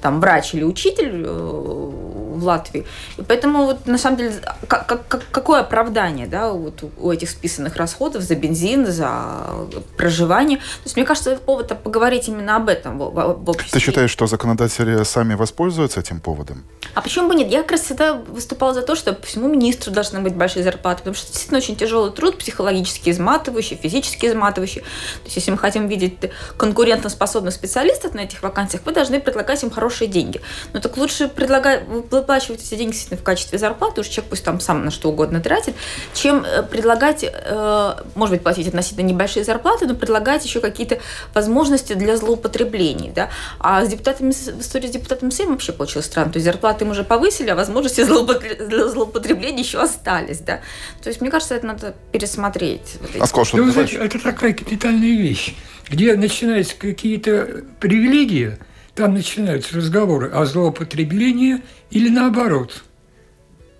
там 0.00 0.20
врач 0.20 0.54
или 0.54 0.62
учитель 0.62 1.24
э, 1.26 1.28
в 1.28 2.44
Латвии. 2.44 2.86
И 3.16 3.22
поэтому 3.22 3.64
вот 3.64 3.86
на 3.86 3.98
самом 3.98 4.16
деле, 4.16 4.34
как, 4.68 4.86
как, 4.86 5.24
какое 5.32 5.60
оправдание, 5.60 6.28
да, 6.28 6.52
вот 6.52 6.84
у 6.98 7.10
этих 7.10 7.28
списанных 7.30 7.74
расходов 7.76 8.22
за 8.22 8.36
бензин, 8.36 8.86
за 8.86 9.66
проживание. 9.96 10.58
То 10.58 10.84
есть, 10.84 10.96
мне 10.96 11.04
кажется, 11.04 11.40
повода 11.48 11.74
поговорить 11.74 12.28
именно 12.28 12.56
об 12.56 12.68
этом 12.68 12.98
в, 12.98 13.10
в 13.10 13.48
обществе. 13.48 13.80
Ты 13.80 13.80
считаешь, 13.80 14.10
что 14.10 14.26
законодатели 14.26 15.02
сами 15.02 15.32
воспользуются 15.32 16.00
этим 16.00 16.20
поводом? 16.20 16.62
А 16.92 17.00
почему 17.00 17.26
бы 17.26 17.34
нет? 17.34 17.48
Я 17.48 17.62
как 17.62 17.70
раз 17.70 17.80
всегда 17.80 18.12
выступала 18.12 18.74
за 18.74 18.82
то, 18.82 18.94
что 18.94 19.14
по 19.14 19.26
всему 19.26 19.48
министру 19.48 19.90
должны 19.90 20.20
быть 20.20 20.34
большие 20.34 20.62
зарплаты, 20.62 20.98
потому 20.98 21.14
что 21.14 21.24
это 21.24 21.32
действительно 21.32 21.56
очень 21.56 21.74
тяжелый 21.74 22.12
труд, 22.12 22.36
психологически 22.36 23.08
изматывающий, 23.08 23.76
физически 23.76 24.26
изматывающий. 24.26 24.82
То 24.82 25.24
есть, 25.24 25.36
если 25.36 25.50
мы 25.50 25.56
хотим 25.56 25.88
видеть 25.88 26.18
конкурентоспособных 26.58 27.54
специалистов 27.54 28.12
на 28.12 28.20
этих 28.20 28.42
вакансиях, 28.42 28.82
вы 28.84 28.92
должны 28.92 29.18
предлагать 29.18 29.62
им 29.62 29.70
хорошие 29.70 30.08
деньги. 30.08 30.42
Но 30.74 30.80
так 30.80 30.98
лучше 30.98 31.28
предлагать, 31.28 31.84
выплачивать 31.88 32.62
эти 32.62 32.74
деньги 32.74 32.94
в 33.14 33.22
качестве 33.22 33.58
зарплаты, 33.58 34.02
уж 34.02 34.08
человек 34.08 34.28
пусть 34.28 34.44
там 34.44 34.60
сам 34.60 34.84
на 34.84 34.90
что 34.90 35.08
угодно 35.08 35.40
тратит, 35.40 35.74
чем 36.12 36.44
э, 36.44 36.62
предлагать, 36.62 37.24
э, 37.24 37.94
может 38.14 38.34
быть, 38.34 38.42
платить 38.42 38.68
относительно 38.68 39.06
небольшие 39.06 39.44
зарплаты, 39.44 39.86
но 39.86 39.94
предлагать 39.94 40.44
еще 40.44 40.60
какие-то 40.60 40.98
возможности 41.38 41.94
для 41.94 42.16
злоупотреблений. 42.16 43.12
Да? 43.14 43.30
А 43.60 43.84
с 43.84 43.88
депутатами, 43.88 44.32
в 44.32 44.60
истории 44.60 44.88
с 44.88 44.90
депутатом 44.90 45.30
Сейм 45.30 45.50
вообще 45.50 45.72
получилось 45.72 46.06
странно. 46.06 46.32
То 46.32 46.38
есть 46.38 46.44
зарплаты 46.44 46.84
им 46.84 46.90
уже 46.90 47.04
повысили, 47.04 47.50
а 47.50 47.54
возможности 47.54 48.04
для 48.68 48.88
злоупотребления 48.88 49.62
еще 49.62 49.80
остались. 49.80 50.40
Да? 50.40 50.60
То 51.02 51.08
есть, 51.08 51.20
мне 51.20 51.30
кажется, 51.30 51.54
это 51.54 51.66
надо 51.66 51.94
пересмотреть. 52.12 52.96
Вот 53.00 53.10
а 53.22 53.26
сказал, 53.26 53.44
что 53.44 53.56
ну, 53.58 53.70
знаете, 53.70 53.96
это 53.96 54.18
такая 54.18 54.52
капитальная 54.52 55.16
вещь, 55.16 55.54
где 55.88 56.16
начинаются 56.16 56.74
какие-то 56.76 57.62
привилегии, 57.78 58.58
там 58.94 59.14
начинаются 59.14 59.76
разговоры 59.76 60.28
о 60.30 60.44
злоупотреблении 60.44 61.62
или 61.90 62.08
наоборот. 62.08 62.82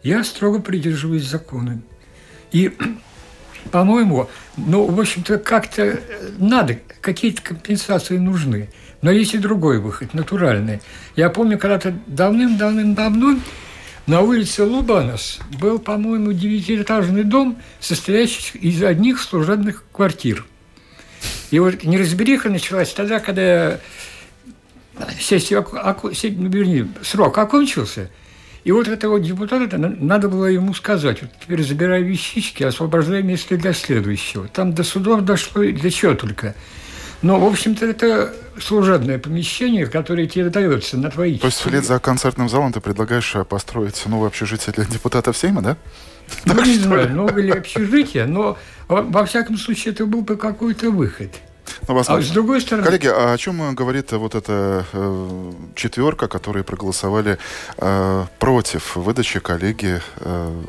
Я 0.04 0.22
строго 0.22 0.60
придерживаюсь 0.60 1.24
закона. 1.24 1.82
И 2.52 2.72
по-моему, 3.68 4.28
ну, 4.57 4.87
в 4.87 5.00
общем-то, 5.00 5.38
как-то 5.38 5.83
э, 5.83 5.98
надо, 6.38 6.78
какие-то 7.00 7.42
компенсации 7.42 8.18
нужны. 8.18 8.68
Но 9.00 9.11
есть 9.11 9.35
и 9.35 9.38
другой 9.38 9.78
выход, 9.78 10.14
натуральный. 10.14 10.81
Я 11.14 11.31
помню, 11.31 11.59
когда-то 11.59 11.94
давным-давным-давно 12.07 13.38
на 14.07 14.22
улице 14.22 14.64
Лубанос 14.64 15.38
был, 15.61 15.78
по-моему, 15.78 16.33
девятиэтажный 16.33 17.24
дом, 17.24 17.59
состоящий 17.78 18.59
из 18.59 18.83
одних 18.83 19.20
служебных 19.20 19.85
квартир. 19.92 20.44
И 21.50 21.59
вот 21.59 21.85
неразбериха 21.85 22.48
началась 22.48 22.92
тогда, 22.92 23.20
когда 23.20 23.78
сессия, 25.20 25.62
ну, 25.62 26.48
вернее, 26.48 26.88
срок 27.02 27.38
окончился, 27.38 28.11
и 28.64 28.72
вот 28.72 28.88
этого 28.88 29.20
депутата 29.20 29.78
надо 29.78 30.28
было 30.28 30.46
ему 30.46 30.74
сказать, 30.74 31.22
вот 31.22 31.30
теперь 31.40 31.62
забирай 31.62 32.02
вещички, 32.02 32.62
освобождай 32.62 33.22
место 33.22 33.56
для 33.56 33.72
следующего. 33.72 34.48
Там 34.48 34.74
до 34.74 34.84
судов 34.84 35.22
дошло, 35.22 35.62
для 35.62 35.90
чего 35.90 36.14
только. 36.14 36.54
Но, 37.22 37.40
в 37.40 37.46
общем-то, 37.46 37.84
это 37.84 38.32
служебное 38.60 39.18
помещение, 39.18 39.86
которое 39.86 40.26
тебе 40.26 40.50
дается 40.50 40.96
на 40.96 41.10
твои... 41.10 41.38
То 41.38 41.46
есть 41.46 41.58
вслед 41.58 41.84
за 41.84 41.98
концертным 41.98 42.48
залом 42.48 42.72
ты 42.72 42.80
предлагаешь 42.80 43.34
э, 43.34 43.44
построить 43.44 44.04
новое 44.06 44.28
общежитие 44.28 44.72
для 44.72 44.84
депутатов 44.84 45.36
Сейма, 45.36 45.62
да? 45.62 45.76
Ну, 46.44 46.62
не 46.62 46.74
знаю, 46.74 47.12
новое 47.14 47.42
ли 47.42 47.50
общежитие, 47.50 48.26
но 48.26 48.56
во 48.88 49.24
всяком 49.24 49.56
случае 49.56 49.94
это 49.94 50.06
был 50.06 50.20
бы 50.20 50.36
какой-то 50.36 50.90
выход. 50.90 51.30
Ну, 51.87 51.98
а 51.98 52.22
с 52.22 52.31
другой 52.31 52.61
стороны... 52.61 52.85
Коллеги, 52.85 53.09
а 53.09 53.33
о 53.33 53.38
чем 53.38 53.74
говорит 53.74 54.12
вот 54.12 54.35
эта 54.35 54.85
э, 54.92 55.52
четверка, 55.74 56.28
которые 56.28 56.64
проголосовали 56.64 57.38
э, 57.76 58.26
против 58.38 58.96
выдачи 58.96 59.40
коллеги 59.40 60.00
э, 60.16 60.62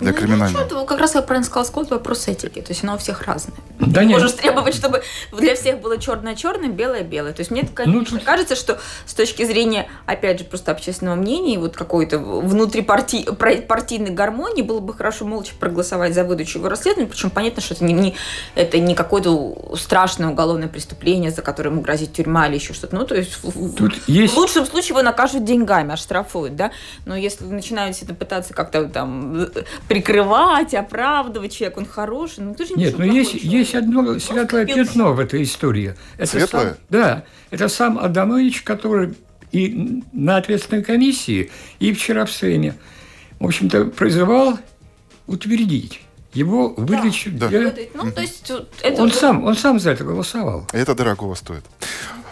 для 0.00 0.12
ну, 0.12 0.18
криминального. 0.18 0.66
Ну, 0.70 0.84
как 0.84 1.00
раз 1.00 1.14
я 1.14 1.22
правильно 1.22 1.46
сказал, 1.46 1.64
Скотт, 1.64 1.90
вопрос 1.90 2.28
этики. 2.28 2.60
То 2.60 2.72
есть 2.72 2.84
оно 2.84 2.94
у 2.94 2.98
всех 2.98 3.22
разное. 3.22 3.56
Да 3.78 4.00
Ты 4.00 4.06
нет. 4.06 4.18
можешь 4.18 4.32
требовать, 4.32 4.74
чтобы 4.74 5.02
для 5.32 5.54
всех 5.54 5.80
было 5.80 5.98
черное-черное, 5.98 6.68
белое-белое. 6.68 7.32
То 7.32 7.40
есть 7.40 7.50
мне, 7.50 7.66
конечно, 7.66 8.00
ну, 8.00 8.04
тут... 8.04 8.24
кажется, 8.24 8.56
что 8.56 8.78
с 9.06 9.14
точки 9.14 9.44
зрения, 9.44 9.88
опять 10.04 10.38
же, 10.38 10.44
просто 10.44 10.72
общественного 10.72 11.14
мнения 11.14 11.54
и 11.54 11.58
вот 11.58 11.76
какой-то 11.76 12.18
внутрипартийной 12.18 14.10
гармонии 14.10 14.62
было 14.62 14.80
бы 14.80 14.92
хорошо 14.92 15.24
молча 15.24 15.54
проголосовать 15.58 16.14
за 16.14 16.24
выдачу 16.24 16.58
его 16.58 16.68
расследования. 16.68 17.08
Причем 17.08 17.30
понятно, 17.30 17.62
что 17.62 17.74
это 17.74 17.84
не, 17.84 17.94
не, 17.94 18.14
это 18.54 18.78
не 18.78 18.94
какое-то 18.94 19.76
страшное 19.76 20.28
уголовное 20.28 20.68
преступление, 20.68 21.30
за 21.30 21.40
которое 21.40 21.70
ему 21.70 21.80
грозит 21.80 22.12
тюрьма 22.12 22.48
или 22.48 22.56
еще 22.56 22.74
что-то. 22.74 22.96
Ну, 22.96 23.06
то 23.06 23.14
есть, 23.14 23.40
тут 23.76 23.94
в, 23.94 24.08
есть... 24.08 24.34
в 24.34 24.36
лучшем 24.36 24.66
случае 24.66 24.90
его 24.90 25.02
накажут 25.02 25.44
деньгами, 25.44 25.92
оштрафуют, 25.92 26.54
да. 26.54 26.70
Но 27.06 27.16
если 27.16 27.44
вы 27.44 27.54
начинаете 27.54 28.04
это 28.04 28.14
пытаться 28.14 28.52
как-то 28.52 28.84
там 28.84 29.48
прикрывать, 29.88 30.74
оправдывать 30.74 31.54
человек, 31.54 31.78
он 31.78 31.86
хороший. 31.86 32.44
Ну, 32.44 32.54
ты 32.54 32.66
же 32.66 32.74
Нет, 32.74 32.98
но 32.98 33.04
есть, 33.04 33.34
есть 33.34 33.74
одно 33.74 34.18
светлое 34.18 34.66
пятно 34.66 35.12
в 35.12 35.20
этой 35.20 35.42
истории. 35.42 35.94
Это 36.18 36.32
Светлое? 36.32 36.64
Сам, 36.64 36.76
да, 36.90 37.24
это 37.50 37.68
сам 37.68 37.98
Адамович, 37.98 38.62
который 38.62 39.14
и 39.52 40.02
на 40.12 40.36
ответственной 40.36 40.82
комиссии, 40.82 41.50
и 41.78 41.92
вчера 41.92 42.24
в 42.26 42.32
Сейме, 42.32 42.74
в 43.38 43.46
общем-то, 43.46 43.86
призывал 43.86 44.58
утвердить 45.26 46.00
его 46.32 46.74
выдачу 46.76 47.30
да. 47.32 47.48
для... 47.48 47.74
Ну, 47.94 48.12
то 48.12 48.20
есть, 48.20 48.52
это... 48.82 49.02
он, 49.02 49.10
сам, 49.10 49.44
он 49.44 49.56
сам 49.56 49.80
за 49.80 49.92
это 49.92 50.04
голосовал. 50.04 50.66
Это 50.72 50.94
дорогого 50.94 51.34
стоит. 51.34 51.64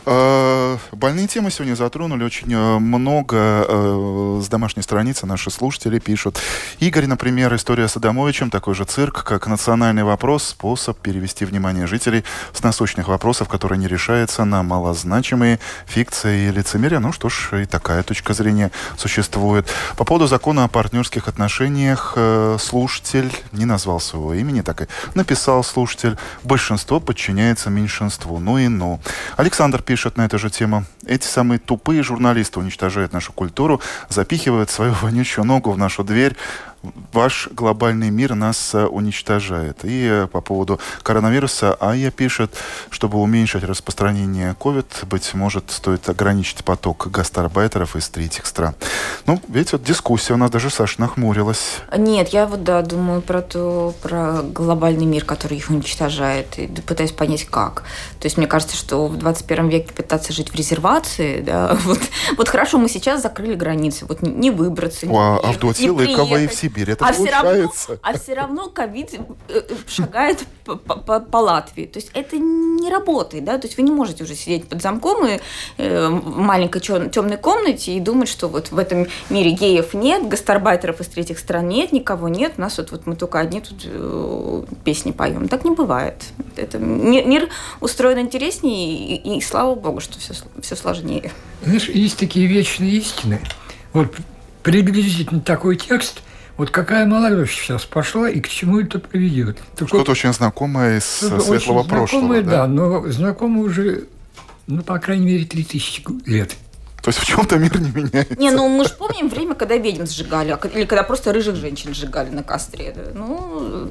Э, 0.07 0.77
больные 0.93 1.27
темы 1.27 1.51
сегодня 1.51 1.75
затронули 1.75 2.25
очень 2.25 2.53
э, 2.53 2.79
много 2.79 3.37
э, 3.37 4.40
с 4.43 4.49
домашней 4.49 4.83
страницы 4.83 5.25
наши 5.25 5.51
слушатели 5.51 5.99
пишут. 5.99 6.38
Игорь, 6.79 7.07
например, 7.07 7.55
история 7.55 7.88
с 7.88 7.97
Адамовичем, 7.97 8.51
такой 8.51 8.75
же 8.75 8.85
цирк, 8.85 9.25
как 9.25 9.47
национальный 9.47 10.05
вопрос, 10.05 10.45
способ 10.45 10.99
перевести 10.99 11.47
внимание 11.47 11.87
жителей 11.87 12.23
с 12.53 12.62
насущных 12.62 13.09
вопросов, 13.09 13.49
которые 13.49 13.79
не 13.79 13.88
решаются 13.88 14.45
на 14.45 14.62
малозначимые 14.62 15.59
фикции 15.87 16.49
и 16.49 16.53
лицемерие. 16.53 16.99
Ну 16.99 17.12
что 17.12 17.31
ж, 17.31 17.62
и 17.62 17.64
такая 17.64 18.03
точка 18.03 18.35
зрения 18.35 18.71
существует. 18.99 19.67
По 19.97 20.05
поводу 20.05 20.27
закона 20.27 20.64
о 20.64 20.69
партнерских 20.69 21.29
отношениях 21.29 22.17
слушатель 22.59 23.33
не 23.53 23.64
назвал 23.64 24.01
своего 24.01 24.35
имени, 24.35 24.61
так 24.61 24.83
и 24.83 24.87
написал 25.14 25.64
слушатель. 25.64 26.19
Большинство 26.43 27.01
подчиняется 27.01 27.71
меньшинству. 27.71 28.38
Ну 28.38 28.59
и 28.59 28.69
ну. 28.69 29.01
Александр 29.37 29.83
пишет, 29.83 29.94
пишет 29.95 30.17
на 30.17 30.25
эту 30.25 30.41
же 30.41 30.51
тему. 30.51 30.85
Эти 31.07 31.25
самые 31.25 31.61
тупые 31.61 32.03
журналисты 32.03 32.59
уничтожают 32.59 33.13
нашу 33.13 33.33
культуру, 33.33 33.81
запихивают 34.09 34.69
свою 34.69 34.93
вонючую 34.93 35.45
ногу 35.45 35.71
в 35.71 35.79
нашу 35.79 36.03
дверь, 36.03 36.35
ваш 37.12 37.49
глобальный 37.53 38.11
мир 38.11 38.35
нас 38.35 38.75
э, 38.75 38.85
уничтожает. 38.85 39.85
И 39.85 40.09
э, 40.11 40.27
по 40.27 40.40
поводу 40.40 40.81
коронавируса 41.03 41.77
Ая 41.81 42.11
пишет, 42.11 42.55
чтобы 42.90 43.18
уменьшить 43.18 43.64
распространение 43.64 44.57
COVID, 44.59 45.07
быть 45.07 45.35
может, 45.35 45.70
стоит 45.70 46.09
ограничить 46.09 46.64
поток 46.64 47.09
гастарбайтеров 47.11 47.97
из 47.97 48.09
третьих 48.09 48.47
стран. 48.47 48.75
Ну, 49.27 49.40
видите, 49.49 49.77
вот 49.77 49.85
дискуссия 49.85 50.35
у 50.35 50.37
нас 50.37 50.51
даже 50.51 50.70
Саша 50.70 51.01
нахмурилась. 51.01 51.79
Нет, 51.97 52.29
я 52.29 52.47
вот, 52.47 52.64
да, 52.64 52.83
думаю 52.83 53.23
про, 53.23 53.42
то, 53.42 53.94
про 54.03 54.42
глобальный 54.42 55.07
мир, 55.07 55.25
который 55.25 55.59
их 55.59 55.70
уничтожает, 55.70 56.59
и 56.59 56.66
пытаюсь 56.66 57.12
понять, 57.12 57.44
как. 57.44 57.85
То 58.20 58.27
есть 58.27 58.37
мне 58.37 58.47
кажется, 58.47 58.77
что 58.77 59.07
в 59.07 59.16
21 59.16 59.68
веке 59.68 59.92
пытаться 59.92 60.33
жить 60.33 60.51
в 60.51 60.55
резервации, 60.55 61.40
да, 61.40 61.77
вот, 61.85 62.01
вот 62.37 62.49
хорошо, 62.49 62.79
мы 62.79 62.88
сейчас 62.88 63.23
закрыли 63.23 63.55
границы, 63.55 64.07
вот 64.07 64.23
не 64.23 64.51
выбраться, 64.51 65.07
не, 65.07 65.16
а, 65.16 65.38
Авдотья 65.38 65.92
Лыкова 65.92 66.40
и 66.40 66.47
в 66.47 66.55
Сибирь. 66.75 66.91
Это 66.91 67.07
а 67.07 67.13
получается. 67.13 67.71
Все 67.73 67.89
равно, 67.89 68.01
а 68.03 68.19
все 68.19 68.35
равно 68.35 68.69
ковид 68.69 69.15
э, 69.49 69.63
шагает 69.87 70.45
по, 70.65 70.77
по, 70.77 71.21
по 71.21 71.37
Латвии. 71.37 71.87
То 71.87 71.99
есть 71.99 72.11
это 72.15 72.37
не 72.37 72.91
работает, 72.91 73.45
да, 73.45 73.59
то 73.59 73.67
есть 73.67 73.77
вы 73.77 73.83
не 73.83 73.91
можете 73.91 74.25
уже 74.25 74.35
сидеть 74.35 74.69
под 74.69 74.83
замком 74.83 75.27
и 75.27 75.41
э, 75.79 76.09
в 76.09 76.39
маленькой 76.39 76.81
темной 76.81 77.37
комнате 77.37 77.97
и 77.97 78.01
думать, 78.01 78.29
что 78.29 78.49
вот 78.49 78.71
в 78.71 78.79
этом 78.79 79.07
мире 79.31 79.51
геев 79.51 79.95
нет, 79.95 80.29
гастарбайтеров 80.29 81.01
из 81.01 81.09
третьих 81.09 81.39
стран 81.39 81.69
нет, 81.69 81.93
никого 81.93 82.29
нет, 82.29 82.55
у 82.59 82.61
нас 82.61 82.79
вот, 82.79 82.91
вот 82.91 83.07
мы 83.07 83.17
только 83.17 83.39
одни 83.39 83.61
тут 83.61 83.83
э, 83.85 84.65
песни 84.85 85.13
поем. 85.13 85.49
Так 85.49 85.65
не 85.65 85.71
бывает. 85.71 86.25
Это, 86.57 86.79
мир, 86.79 87.27
мир 87.27 87.49
устроен 87.81 88.19
интереснее, 88.19 88.97
и, 88.97 89.15
и, 89.17 89.39
и 89.39 89.41
слава 89.41 89.75
богу, 89.75 90.01
что 90.01 90.19
все, 90.19 90.35
все 90.61 90.77
сложнее. 90.77 91.31
Знаешь, 91.63 91.89
есть 91.89 92.19
такие 92.19 92.47
вечные 92.47 92.93
истины. 92.93 93.41
Вот 93.93 94.15
приблизительно 94.63 95.41
такой 95.41 95.77
текст– 95.77 96.23
вот 96.57 96.71
какая 96.71 97.07
молодежь 97.07 97.55
сейчас 97.55 97.85
пошла 97.85 98.29
и 98.29 98.40
к 98.40 98.49
чему 98.49 98.81
это 98.81 98.99
приведет? 98.99 99.59
Что-то 99.75 99.99
вот, 99.99 100.09
очень 100.09 100.33
знакомое 100.33 100.99
из 100.99 101.05
светлого 101.05 101.83
прошлого. 101.83 102.27
Знакомое, 102.27 102.43
да? 102.43 102.51
да, 102.51 102.67
но 102.67 103.09
знакомое 103.11 103.64
уже, 103.64 104.05
ну, 104.67 104.83
по 104.83 104.99
крайней 104.99 105.27
мере, 105.27 105.45
3000 105.45 106.05
лет. 106.27 106.57
То 107.05 107.11
есть 107.11 107.19
в 107.19 107.27
чем-то 107.27 107.59
мир 107.59 107.79
не 107.79 107.90
меняется. 107.90 108.35
Не, 108.37 108.51
ну 108.51 108.67
мы 108.67 108.85
же 108.85 108.95
помним 108.95 109.29
время, 109.29 109.55
когда 109.55 109.77
ведьм 109.77 110.07
сжигали, 110.07 110.53
а 110.53 110.67
или 110.69 110.87
когда 110.87 111.03
просто 111.03 111.35
рыжих 111.35 111.55
женщин 111.55 111.93
сжигали 111.95 112.31
на 112.31 112.43
костре. 112.43 112.97
Ну, 113.12 113.90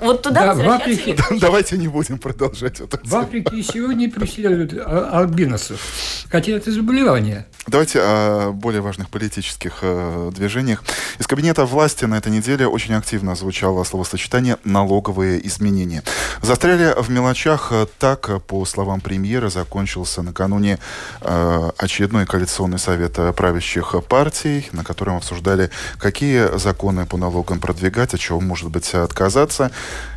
вот 0.00 0.22
туда 0.22 0.52
да, 0.52 0.54
в 0.54 0.68
Африке... 0.68 1.16
Давайте 1.40 1.78
не 1.78 1.86
будем 1.86 2.18
продолжать 2.18 2.80
это. 2.80 2.98
В 3.04 3.14
Африке 3.14 3.62
сегодня 3.62 4.10
преследуют 4.10 4.74
а, 4.74 5.20
альбиносов. 5.20 5.80
Хотя 6.28 6.52
это 6.52 6.72
заболевание. 6.72 7.46
Давайте 7.68 8.00
о 8.00 8.50
более 8.50 8.80
важных 8.80 9.08
политических 9.08 9.78
э, 9.82 10.32
движениях. 10.34 10.82
Из 11.20 11.28
кабинета 11.28 11.64
власти 11.64 12.06
на 12.06 12.18
этой 12.18 12.32
неделе 12.32 12.66
очень 12.66 12.94
активно 12.94 13.36
звучало 13.36 13.84
словосочетание 13.84 14.56
«налоговые 14.64 15.46
изменения». 15.46 16.02
Застряли 16.40 17.00
в 17.00 17.08
мелочах. 17.08 17.68
Э, 17.70 17.86
так, 18.00 18.42
по 18.46 18.64
словам 18.64 19.00
премьера, 19.00 19.48
закончился 19.48 20.22
накануне 20.22 20.80
э, 21.20 21.70
очередной 21.78 22.26
коалиционный 22.32 22.78
совет 22.78 23.18
правящих 23.36 23.94
партий, 24.08 24.66
на 24.72 24.84
котором 24.84 25.18
обсуждали, 25.18 25.70
какие 25.98 26.56
законы 26.56 27.04
по 27.04 27.18
налогам 27.18 27.60
продвигать, 27.60 28.14
от 28.14 28.20
чего, 28.20 28.40
может 28.40 28.70
быть, 28.70 28.94
отказаться. 28.94 29.70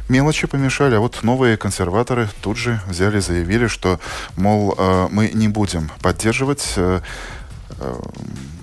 Мелочи 0.07 0.47
помешали, 0.47 0.95
а 0.95 1.01
вот 1.01 1.23
новые 1.23 1.57
консерваторы 1.57 2.29
тут 2.41 2.55
же 2.55 2.79
взяли 2.87 3.17
и 3.17 3.19
заявили, 3.19 3.67
что, 3.67 3.99
мол, 4.37 4.73
э, 4.77 5.07
мы 5.11 5.29
не 5.33 5.49
будем 5.49 5.91
поддерживать 6.01 6.75
э, 6.77 7.01
э, 7.79 7.95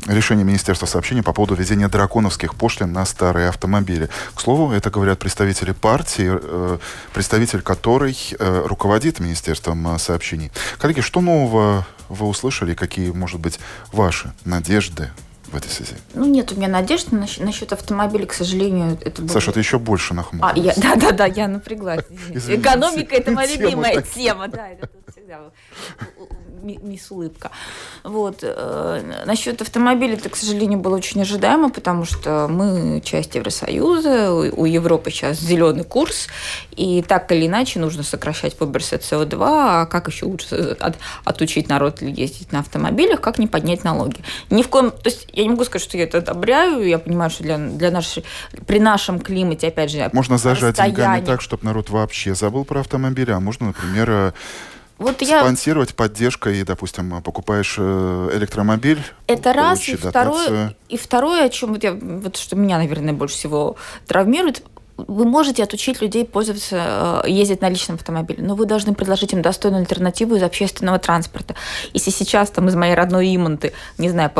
решение 0.07 0.45
Министерства 0.45 0.87
сообщений 0.87 1.23
по 1.23 1.33
поводу 1.33 1.55
введения 1.55 1.89
драконовских 1.89 2.55
пошлин 2.55 2.93
на 2.93 3.05
старые 3.05 3.49
автомобили. 3.49 4.09
К 4.35 4.41
слову, 4.41 4.73
это 4.73 4.91
говорят 4.91 5.19
представители 5.19 5.73
партии, 5.73 6.33
представитель 7.13 7.63
которой 7.63 8.17
руководит 8.39 9.21
Министерством 9.21 9.99
сообщений. 9.99 10.51
Коллеги, 10.79 11.01
что 11.01 11.21
нового 11.21 11.87
вы 12.09 12.27
услышали? 12.27 12.75
Какие, 12.75 13.11
может 13.11 13.41
быть, 13.41 13.59
ваши 13.93 14.33
надежды 14.45 15.11
в 15.47 15.57
этой 15.57 15.71
связи? 15.71 15.95
Ну, 16.15 16.27
нет 16.27 16.53
у 16.53 16.57
меня 16.57 16.69
надежды 16.69 17.15
насчет, 17.17 17.45
насчет 17.45 17.73
автомобиля, 17.73 18.27
к 18.27 18.33
сожалению, 18.33 18.99
это 19.01 19.23
было... 19.23 19.33
Саша, 19.33 19.53
ты 19.53 19.61
еще 19.61 19.79
больше 19.79 20.15
нахмурилась. 20.15 20.57
А, 20.57 20.59
я, 20.61 20.75
да, 20.77 20.97
да, 20.97 21.13
да, 21.13 21.27
я 21.27 21.49
напряглась. 21.49 22.05
Экономика– 22.49 23.15
это 23.17 23.31
моя 23.31 23.55
любимая 23.55 24.03
тема, 24.03 24.49
да, 24.49 24.69
это 24.69 24.89
всегда 25.11 25.41
мисс 26.63 27.11
Улыбка. 27.11 27.51
Вот. 28.05 28.39
Э, 28.43 29.23
насчет 29.27 29.61
автомобиля 29.61 30.15
это, 30.15 30.29
к 30.29 30.37
сожалению, 30.37 30.79
было 30.79 30.97
очень 30.97 31.21
ожидаемо, 31.23 31.71
потому 31.71 32.05
что 32.05 32.49
мы 32.49 33.01
часть 33.05 33.35
Евросоюза, 33.35 34.33
у 34.33 34.65
Европы 34.65 35.11
сейчас 35.11 35.39
зеленый 35.39 35.85
курс, 35.85 36.29
и 36.77 37.03
так 37.03 37.31
или 37.33 37.47
иначе 37.47 37.81
нужно 37.81 38.03
сокращать 38.03 38.59
выбросы 38.59 38.97
СО2, 38.97 39.39
а 39.41 39.87
как 39.87 40.09
еще 40.09 40.27
лучше 40.27 40.77
от, 40.81 40.97
отучить 41.25 41.69
народ 41.69 42.03
ездить 42.03 42.53
на 42.53 42.61
автомобилях, 42.61 43.21
как 43.21 43.39
не 43.39 43.47
поднять 43.47 43.85
налоги. 43.85 44.23
Ни 44.51 44.63
в 44.63 44.69
коем... 44.69 44.91
То 44.91 45.11
есть 45.11 45.29
я 45.33 45.45
не 45.45 45.51
могу 45.51 45.65
сказать, 45.65 45.87
что 45.87 45.97
я 45.99 46.05
это 46.05 46.19
одобряю, 46.19 46.87
я 46.87 46.99
понимаю, 46.99 47.31
что 47.31 47.43
для, 47.43 47.59
для 47.59 47.91
нашей, 47.91 48.25
при 48.67 48.79
нашем 48.79 49.21
климате, 49.21 49.69
опять 49.69 49.91
же, 49.91 50.11
Можно 50.13 50.39
зажать 50.39 50.77
деньгами 50.77 51.25
так, 51.25 51.41
чтобы 51.41 51.65
народ 51.65 51.91
вообще 51.91 52.35
забыл 52.35 52.65
про 52.65 52.81
автомобили, 52.81 53.31
а 53.31 53.41
можно, 53.41 53.69
например, 53.69 54.35
вот 55.03 55.23
я... 55.23 55.41
спонсировать, 55.41 55.95
поддержка, 55.95 56.51
и, 56.51 56.63
допустим, 56.65 57.23
покупаешь 57.23 57.77
э, 57.79 58.31
электромобиль, 58.35 59.03
это 59.27 59.53
раз, 59.53 59.89
и 59.89 59.97
второе, 59.97 60.75
и 60.89 60.97
второе, 60.97 61.45
о 61.45 61.49
чем 61.49 61.75
вот 61.75 61.83
я, 61.83 61.93
вот 61.93 62.37
что 62.37 62.57
меня, 62.57 62.79
наверное, 62.79 63.13
больше 63.13 63.37
всего 63.37 63.77
травмирует, 64.07 64.63
вы 64.97 65.25
можете 65.25 65.63
отучить 65.63 66.01
людей 66.01 66.25
пользоваться, 66.25 67.23
э, 67.25 67.31
ездить 67.31 67.61
на 67.61 67.69
личном 67.69 67.97
автомобиле, 67.97 68.43
но 68.43 68.55
вы 68.55 68.67
должны 68.67 68.95
предложить 68.95 69.33
им 69.33 69.43
достойную 69.43 69.81
альтернативу 69.81 70.37
из 70.37 70.43
общественного 70.43 70.99
транспорта. 70.99 71.55
Если 71.93 72.11
сейчас 72.11 72.51
там 72.51 72.69
из 72.69 72.75
моей 72.75 72.95
родной 72.95 73.35
Имонты, 73.35 73.73
не 73.99 74.11
знаю, 74.11 74.31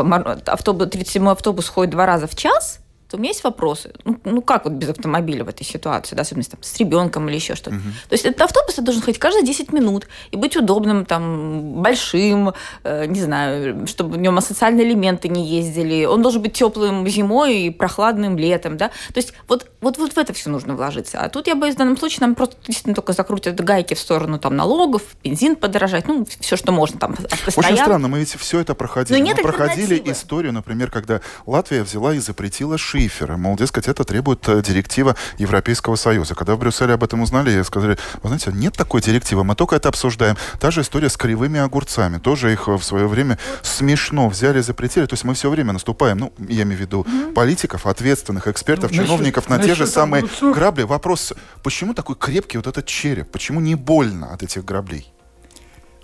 автобус, 0.45 0.87
37-й 0.87 1.31
автобус 1.31 1.67
ходит 1.67 1.91
два 1.91 2.05
раза 2.05 2.27
в 2.27 2.35
час, 2.35 2.79
то 3.13 3.17
у 3.17 3.19
меня 3.19 3.29
есть 3.29 3.43
вопросы. 3.43 3.93
Ну, 4.05 4.19
ну 4.23 4.41
как 4.41 4.65
вот 4.65 4.73
без 4.73 4.89
автомобиля 4.89 5.43
в 5.43 5.47
этой 5.47 5.63
ситуации, 5.63 6.15
да, 6.15 6.23
особенно 6.23 6.45
там, 6.45 6.63
с 6.63 6.79
ребенком 6.79 7.29
или 7.29 7.35
еще 7.35 7.53
что-то. 7.53 7.75
Угу. 7.75 7.85
То 8.09 8.13
есть 8.13 8.25
этот 8.25 8.41
автобус 8.41 8.75
должен 8.77 9.03
ходить 9.03 9.19
каждые 9.19 9.45
10 9.45 9.71
минут 9.71 10.07
и 10.31 10.35
быть 10.35 10.57
удобным, 10.57 11.05
там, 11.05 11.83
большим, 11.83 12.55
э, 12.83 13.05
не 13.05 13.21
знаю, 13.21 13.85
чтобы 13.85 14.15
в 14.15 14.17
нем 14.17 14.41
социальные 14.41 14.87
элементы 14.87 15.27
не 15.27 15.45
ездили. 15.45 16.05
Он 16.05 16.23
должен 16.23 16.41
быть 16.41 16.53
теплым 16.53 17.07
зимой 17.07 17.57
и 17.57 17.69
прохладным 17.69 18.35
летом, 18.35 18.77
да. 18.77 18.87
То 18.87 19.17
есть 19.17 19.33
вот, 19.47 19.67
вот, 19.79 19.99
вот 19.99 20.13
в 20.13 20.17
это 20.17 20.33
все 20.33 20.49
нужно 20.49 20.75
вложиться. 20.75 21.19
А 21.19 21.29
тут 21.29 21.45
я 21.45 21.53
боюсь, 21.53 21.75
в 21.75 21.77
данном 21.77 21.97
случае 21.97 22.21
нам 22.21 22.33
просто 22.33 22.55
действительно 22.65 22.95
только 22.95 23.13
закрутят 23.13 23.63
гайки 23.63 23.93
в 23.93 23.99
сторону 23.99 24.39
там 24.39 24.55
налогов, 24.55 25.03
бензин 25.23 25.55
подорожать, 25.55 26.07
ну, 26.07 26.25
все, 26.39 26.55
что 26.55 26.71
можно 26.71 26.99
там. 26.99 27.15
Очень 27.55 27.77
странно, 27.77 28.07
мы 28.07 28.17
ведь 28.17 28.33
все 28.33 28.59
это 28.59 28.73
проходили. 28.73 29.19
Но 29.19 29.23
нет 29.23 29.37
мы 29.37 29.43
проходили 29.43 30.01
историю, 30.05 30.51
например, 30.51 30.89
когда 30.89 31.21
Латвия 31.45 31.83
взяла 31.83 32.15
и 32.15 32.17
запретила 32.17 32.79
ши 32.79 33.02
шифера. 33.03 33.37
Мол, 33.37 33.55
дескать, 33.55 33.87
это 33.87 34.03
требует 34.03 34.47
э, 34.47 34.61
директива 34.61 35.15
Европейского 35.37 35.95
Союза. 35.95 36.35
Когда 36.35 36.55
в 36.55 36.59
Брюсселе 36.59 36.93
об 36.93 37.03
этом 37.03 37.21
узнали, 37.21 37.61
сказали, 37.63 37.97
вы 38.21 38.29
знаете, 38.29 38.51
нет 38.53 38.73
такой 38.73 39.01
директивы, 39.01 39.43
мы 39.43 39.55
только 39.55 39.75
это 39.75 39.89
обсуждаем. 39.89 40.37
Та 40.59 40.71
же 40.71 40.81
история 40.81 41.09
с 41.09 41.17
кривыми 41.17 41.59
огурцами. 41.59 42.17
Тоже 42.17 42.53
их 42.53 42.67
в 42.67 42.81
свое 42.81 43.07
время 43.07 43.37
смешно 43.61 44.29
взяли, 44.29 44.61
запретили. 44.61 45.05
То 45.05 45.13
есть 45.13 45.23
мы 45.23 45.33
все 45.33 45.49
время 45.49 45.73
наступаем, 45.73 46.17
ну, 46.17 46.33
я 46.37 46.63
имею 46.63 46.77
в 46.77 46.81
виду 46.81 47.01
mm-hmm. 47.01 47.33
политиков, 47.33 47.85
ответственных 47.85 48.47
экспертов, 48.47 48.91
ну, 48.91 49.03
чиновников 49.03 49.49
насчет, 49.49 49.61
на 49.61 49.67
те 49.67 49.75
же 49.75 49.87
самые 49.87 50.19
огурцов... 50.19 50.55
грабли. 50.55 50.83
Вопрос, 50.83 51.33
почему 51.61 51.93
такой 51.93 52.15
крепкий 52.15 52.57
вот 52.57 52.67
этот 52.67 52.85
череп? 52.85 53.31
Почему 53.31 53.59
не 53.59 53.75
больно 53.75 54.33
от 54.33 54.43
этих 54.43 54.63
граблей? 54.63 55.09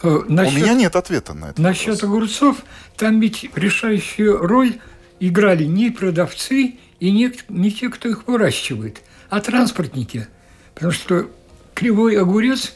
Насчет, 0.01 0.53
У 0.53 0.57
меня 0.57 0.73
нет 0.73 0.95
ответа 0.95 1.33
на 1.33 1.47
это. 1.47 1.61
Насчет 1.61 2.01
вопрос. 2.01 2.03
огурцов, 2.03 2.57
там 2.95 3.19
ведь 3.19 3.49
решающую 3.55 4.37
роль 4.37 4.79
играли 5.19 5.65
не 5.65 5.89
продавцы 5.89 6.77
и 6.99 7.11
не, 7.11 7.31
не 7.49 7.71
те, 7.71 7.89
кто 7.89 8.09
их 8.09 8.27
выращивает, 8.27 9.01
а 9.29 9.39
транспортники. 9.39 10.27
Потому 10.73 10.91
что 10.91 11.29
кривой 11.73 12.17
огурец 12.19 12.73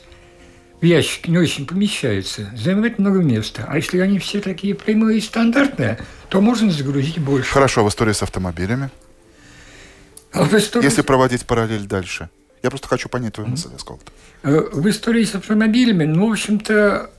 в 0.82 0.86
ящике 0.86 1.32
не 1.32 1.38
очень 1.38 1.66
помещается, 1.66 2.52
занимает 2.56 3.00
много 3.00 3.22
места. 3.22 3.66
А 3.68 3.78
если 3.78 4.00
они 4.00 4.20
все 4.20 4.42
такие 4.42 4.76
прямые 4.76 5.20
и 5.20 5.22
стандартные, 5.22 6.00
то 6.30 6.42
можно 6.42 6.72
загрузить 6.72 7.20
больше. 7.20 7.50
Хорошо, 7.50 7.86
в 7.86 7.90
истории 7.90 8.14
с 8.14 8.22
автомобилями? 8.22 8.90
А 10.32 10.44
в 10.44 10.54
истории... 10.54 10.86
Если 10.86 11.02
проводить 11.02 11.46
параллель 11.46 11.86
дальше. 11.86 12.30
Я 12.64 12.70
просто 12.70 12.88
хочу 12.88 13.10
понять 13.10 13.34
твою 13.34 13.50
мысль, 13.50 13.70
сколько 13.78 14.04
э, 14.44 14.58
В 14.72 14.90
истории 14.90 15.24
с 15.26 15.36
автомобилями, 15.36 16.06
ну, 16.06 16.30
в 16.30 16.32
общем-то, 16.32 17.12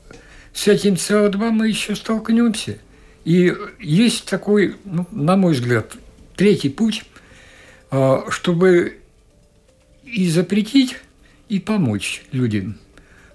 с 0.52 0.68
этим 0.68 0.94
СО2 0.94 1.50
мы 1.50 1.68
еще 1.68 1.94
столкнемся. 1.96 2.78
И 3.24 3.54
есть 3.78 4.26
такой, 4.26 4.76
ну, 4.84 5.06
на 5.10 5.36
мой 5.36 5.54
взгляд, 5.54 5.92
третий 6.36 6.68
путь, 6.68 7.04
а, 7.90 8.24
чтобы 8.30 8.98
и 10.04 10.28
запретить, 10.28 10.96
и 11.48 11.58
помочь 11.58 12.22
людям, 12.32 12.78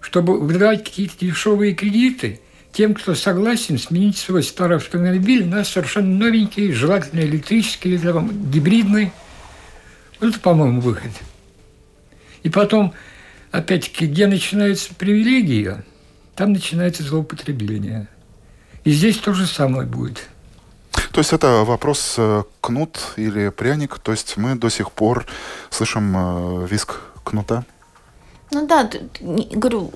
чтобы 0.01 0.39
выдавать 0.39 0.83
какие-то 0.83 1.13
дешевые 1.19 1.73
кредиты 1.75 2.39
тем, 2.71 2.93
кто 2.93 3.15
согласен 3.15 3.77
сменить 3.77 4.17
свой 4.17 4.43
старый 4.43 4.77
автомобиль 4.77 5.45
на 5.45 5.63
совершенно 5.63 6.15
новенький, 6.17 6.71
желательно 6.71 7.21
электрический 7.21 7.89
или 7.89 7.97
там, 7.97 8.51
гибридный. 8.51 9.11
Вот 10.19 10.29
это, 10.29 10.39
по-моему, 10.39 10.81
выход. 10.81 11.11
И 12.43 12.49
потом, 12.49 12.93
опять-таки, 13.51 14.05
где 14.05 14.27
начинается 14.27 14.93
привилегия, 14.93 15.83
там 16.35 16.53
начинается 16.53 17.03
злоупотребление. 17.03 18.07
И 18.83 18.91
здесь 18.91 19.17
то 19.17 19.33
же 19.33 19.45
самое 19.45 19.87
будет. 19.87 20.29
То 21.19 21.21
есть 21.21 21.33
это 21.33 21.65
вопрос 21.65 22.15
э, 22.17 22.43
кнут 22.61 22.97
или 23.17 23.49
пряник, 23.49 23.99
то 23.99 24.13
есть 24.13 24.37
мы 24.37 24.55
до 24.55 24.69
сих 24.69 24.89
пор 24.89 25.25
слышим 25.69 26.15
э, 26.15 26.67
виск 26.67 27.01
кнута? 27.25 27.65
Ну 28.51 28.65
да, 28.65 28.89
говорю, 29.19 29.91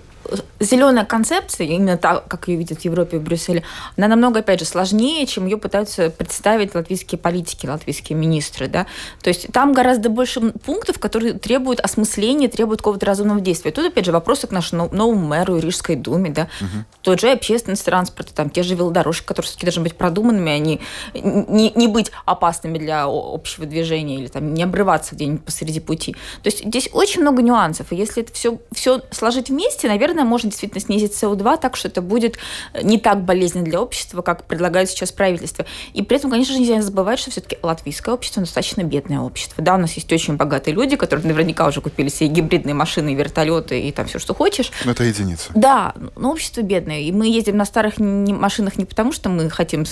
зеленая 0.59 1.05
концепция, 1.05 1.67
именно 1.67 1.97
так, 1.97 2.27
как 2.27 2.47
ее 2.47 2.57
видят 2.57 2.79
в 2.79 2.85
Европе 2.85 3.17
и 3.17 3.19
в 3.19 3.23
Брюсселе, 3.23 3.63
она 3.97 4.07
намного, 4.07 4.39
опять 4.39 4.59
же, 4.59 4.65
сложнее, 4.65 5.25
чем 5.25 5.45
ее 5.45 5.57
пытаются 5.57 6.09
представить 6.09 6.75
латвийские 6.75 7.19
политики, 7.19 7.67
латвийские 7.67 8.17
министры. 8.17 8.67
Да? 8.67 8.85
То 9.21 9.29
есть 9.29 9.51
там 9.51 9.73
гораздо 9.73 10.09
больше 10.09 10.41
пунктов, 10.41 10.99
которые 10.99 11.33
требуют 11.33 11.79
осмысления, 11.79 12.47
требуют 12.47 12.81
какого-то 12.81 13.05
разумного 13.05 13.41
действия. 13.41 13.71
Тут, 13.71 13.85
опять 13.85 14.05
же, 14.05 14.11
вопросы 14.11 14.47
к 14.47 14.51
нашему 14.51 14.89
новому 14.91 15.27
мэру 15.27 15.57
Рижской 15.57 15.95
думе. 15.95 16.29
Да? 16.29 16.43
Угу. 16.61 16.85
Тот 17.01 17.19
же 17.19 17.31
общественный 17.31 17.77
транспорт, 17.77 18.29
там, 18.33 18.49
те 18.49 18.63
же 18.63 18.75
велодорожки, 18.75 19.25
которые 19.25 19.47
все-таки 19.47 19.65
должны 19.65 19.83
быть 19.83 19.95
продуманными, 19.95 20.51
а 20.51 20.57
не, 20.59 20.79
не, 21.13 21.71
не 21.75 21.87
быть 21.87 22.11
опасными 22.25 22.77
для 22.77 23.05
общего 23.05 23.65
движения 23.65 24.15
или 24.15 24.27
там, 24.27 24.53
не 24.53 24.63
обрываться 24.63 25.15
где-нибудь 25.15 25.43
посреди 25.43 25.79
пути. 25.79 26.13
То 26.41 26.49
есть 26.49 26.65
здесь 26.65 26.89
очень 26.93 27.21
много 27.21 27.41
нюансов. 27.41 27.91
И 27.91 27.95
если 27.95 28.23
это 28.23 28.33
все, 28.33 28.59
все 28.71 29.01
сложить 29.11 29.49
вместе, 29.49 29.87
наверное, 29.87 30.12
наверное, 30.13 30.29
можно 30.29 30.49
действительно 30.49 30.81
снизить 30.81 31.11
СО2 31.13 31.59
так, 31.59 31.75
что 31.75 31.87
это 31.87 32.01
будет 32.01 32.37
не 32.81 32.99
так 32.99 33.23
болезненно 33.23 33.65
для 33.65 33.81
общества, 33.81 34.21
как 34.21 34.45
предлагает 34.45 34.89
сейчас 34.89 35.11
правительство. 35.11 35.65
И 35.93 36.01
при 36.01 36.17
этом, 36.17 36.31
конечно 36.31 36.53
же, 36.53 36.59
нельзя 36.59 36.81
забывать, 36.81 37.19
что 37.19 37.31
все-таки 37.31 37.57
латвийское 37.61 38.13
общество 38.13 38.41
достаточно 38.41 38.83
бедное 38.83 39.19
общество. 39.19 39.63
Да, 39.63 39.75
у 39.75 39.77
нас 39.77 39.93
есть 39.93 40.11
очень 40.11 40.35
богатые 40.35 40.73
люди, 40.73 40.95
которые 40.95 41.27
наверняка 41.27 41.67
уже 41.67 41.81
купили 41.81 42.09
себе 42.09 42.29
гибридные 42.29 42.73
машины, 42.73 43.15
вертолеты 43.15 43.81
и 43.81 43.91
там 43.91 44.05
все, 44.07 44.19
что 44.19 44.33
хочешь. 44.33 44.71
Но 44.85 44.91
это 44.91 45.03
единица. 45.03 45.51
Да, 45.55 45.93
но 46.15 46.31
общество 46.31 46.61
бедное. 46.61 47.01
И 47.01 47.11
мы 47.11 47.27
ездим 47.27 47.57
на 47.57 47.65
старых 47.65 47.99
машинах 47.99 48.77
не 48.77 48.85
потому, 48.85 49.11
что 49.11 49.29
мы 49.29 49.49
хотим 49.49 49.85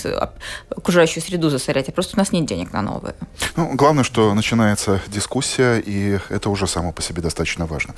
окружающую 0.70 1.22
среду 1.22 1.50
засорять, 1.50 1.88
а 1.88 1.92
просто 1.92 2.16
у 2.16 2.18
нас 2.18 2.32
нет 2.32 2.46
денег 2.46 2.72
на 2.72 2.82
новые. 2.82 3.14
Ну, 3.56 3.74
главное, 3.74 4.04
что 4.04 4.32
начинается 4.34 5.00
дискуссия, 5.08 5.78
и 5.78 6.18
это 6.28 6.50
уже 6.50 6.66
само 6.66 6.92
по 6.92 7.02
себе 7.02 7.22
достаточно 7.22 7.66
важно. 7.66 7.94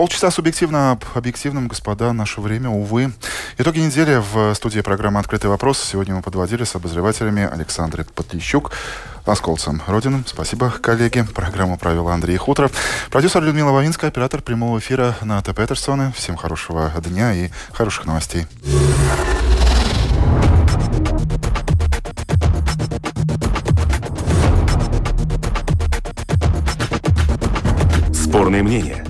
Полчаса 0.00 0.30
субъективно 0.30 0.92
об 0.92 1.04
объективном, 1.12 1.68
господа, 1.68 2.14
наше 2.14 2.40
время, 2.40 2.70
увы. 2.70 3.12
Итоги 3.58 3.80
недели 3.80 4.16
в 4.32 4.54
студии 4.54 4.80
программы 4.80 5.20
«Открытый 5.20 5.50
вопрос». 5.50 5.78
Сегодня 5.78 6.14
мы 6.14 6.22
подводили 6.22 6.64
с 6.64 6.74
обозревателями 6.74 7.46
Александрой 7.46 8.06
Потлищук, 8.06 8.72
осколцем 9.26 9.82
Родины. 9.86 10.24
Спасибо, 10.26 10.70
коллеги. 10.70 11.26
Программу 11.34 11.76
провел 11.76 12.08
Андрей 12.08 12.38
Хуторов. 12.38 12.72
Продюсер 13.10 13.42
Людмила 13.42 13.72
Вавинская, 13.72 14.08
оператор 14.08 14.40
прямого 14.40 14.78
эфира 14.78 15.16
Ната 15.20 15.52
Петерсона. 15.52 16.14
Всем 16.16 16.34
хорошего 16.36 16.90
дня 17.04 17.34
и 17.34 17.50
хороших 17.74 18.06
новостей. 18.06 18.46
Спорные 28.14 28.62
мнения– 28.62 29.04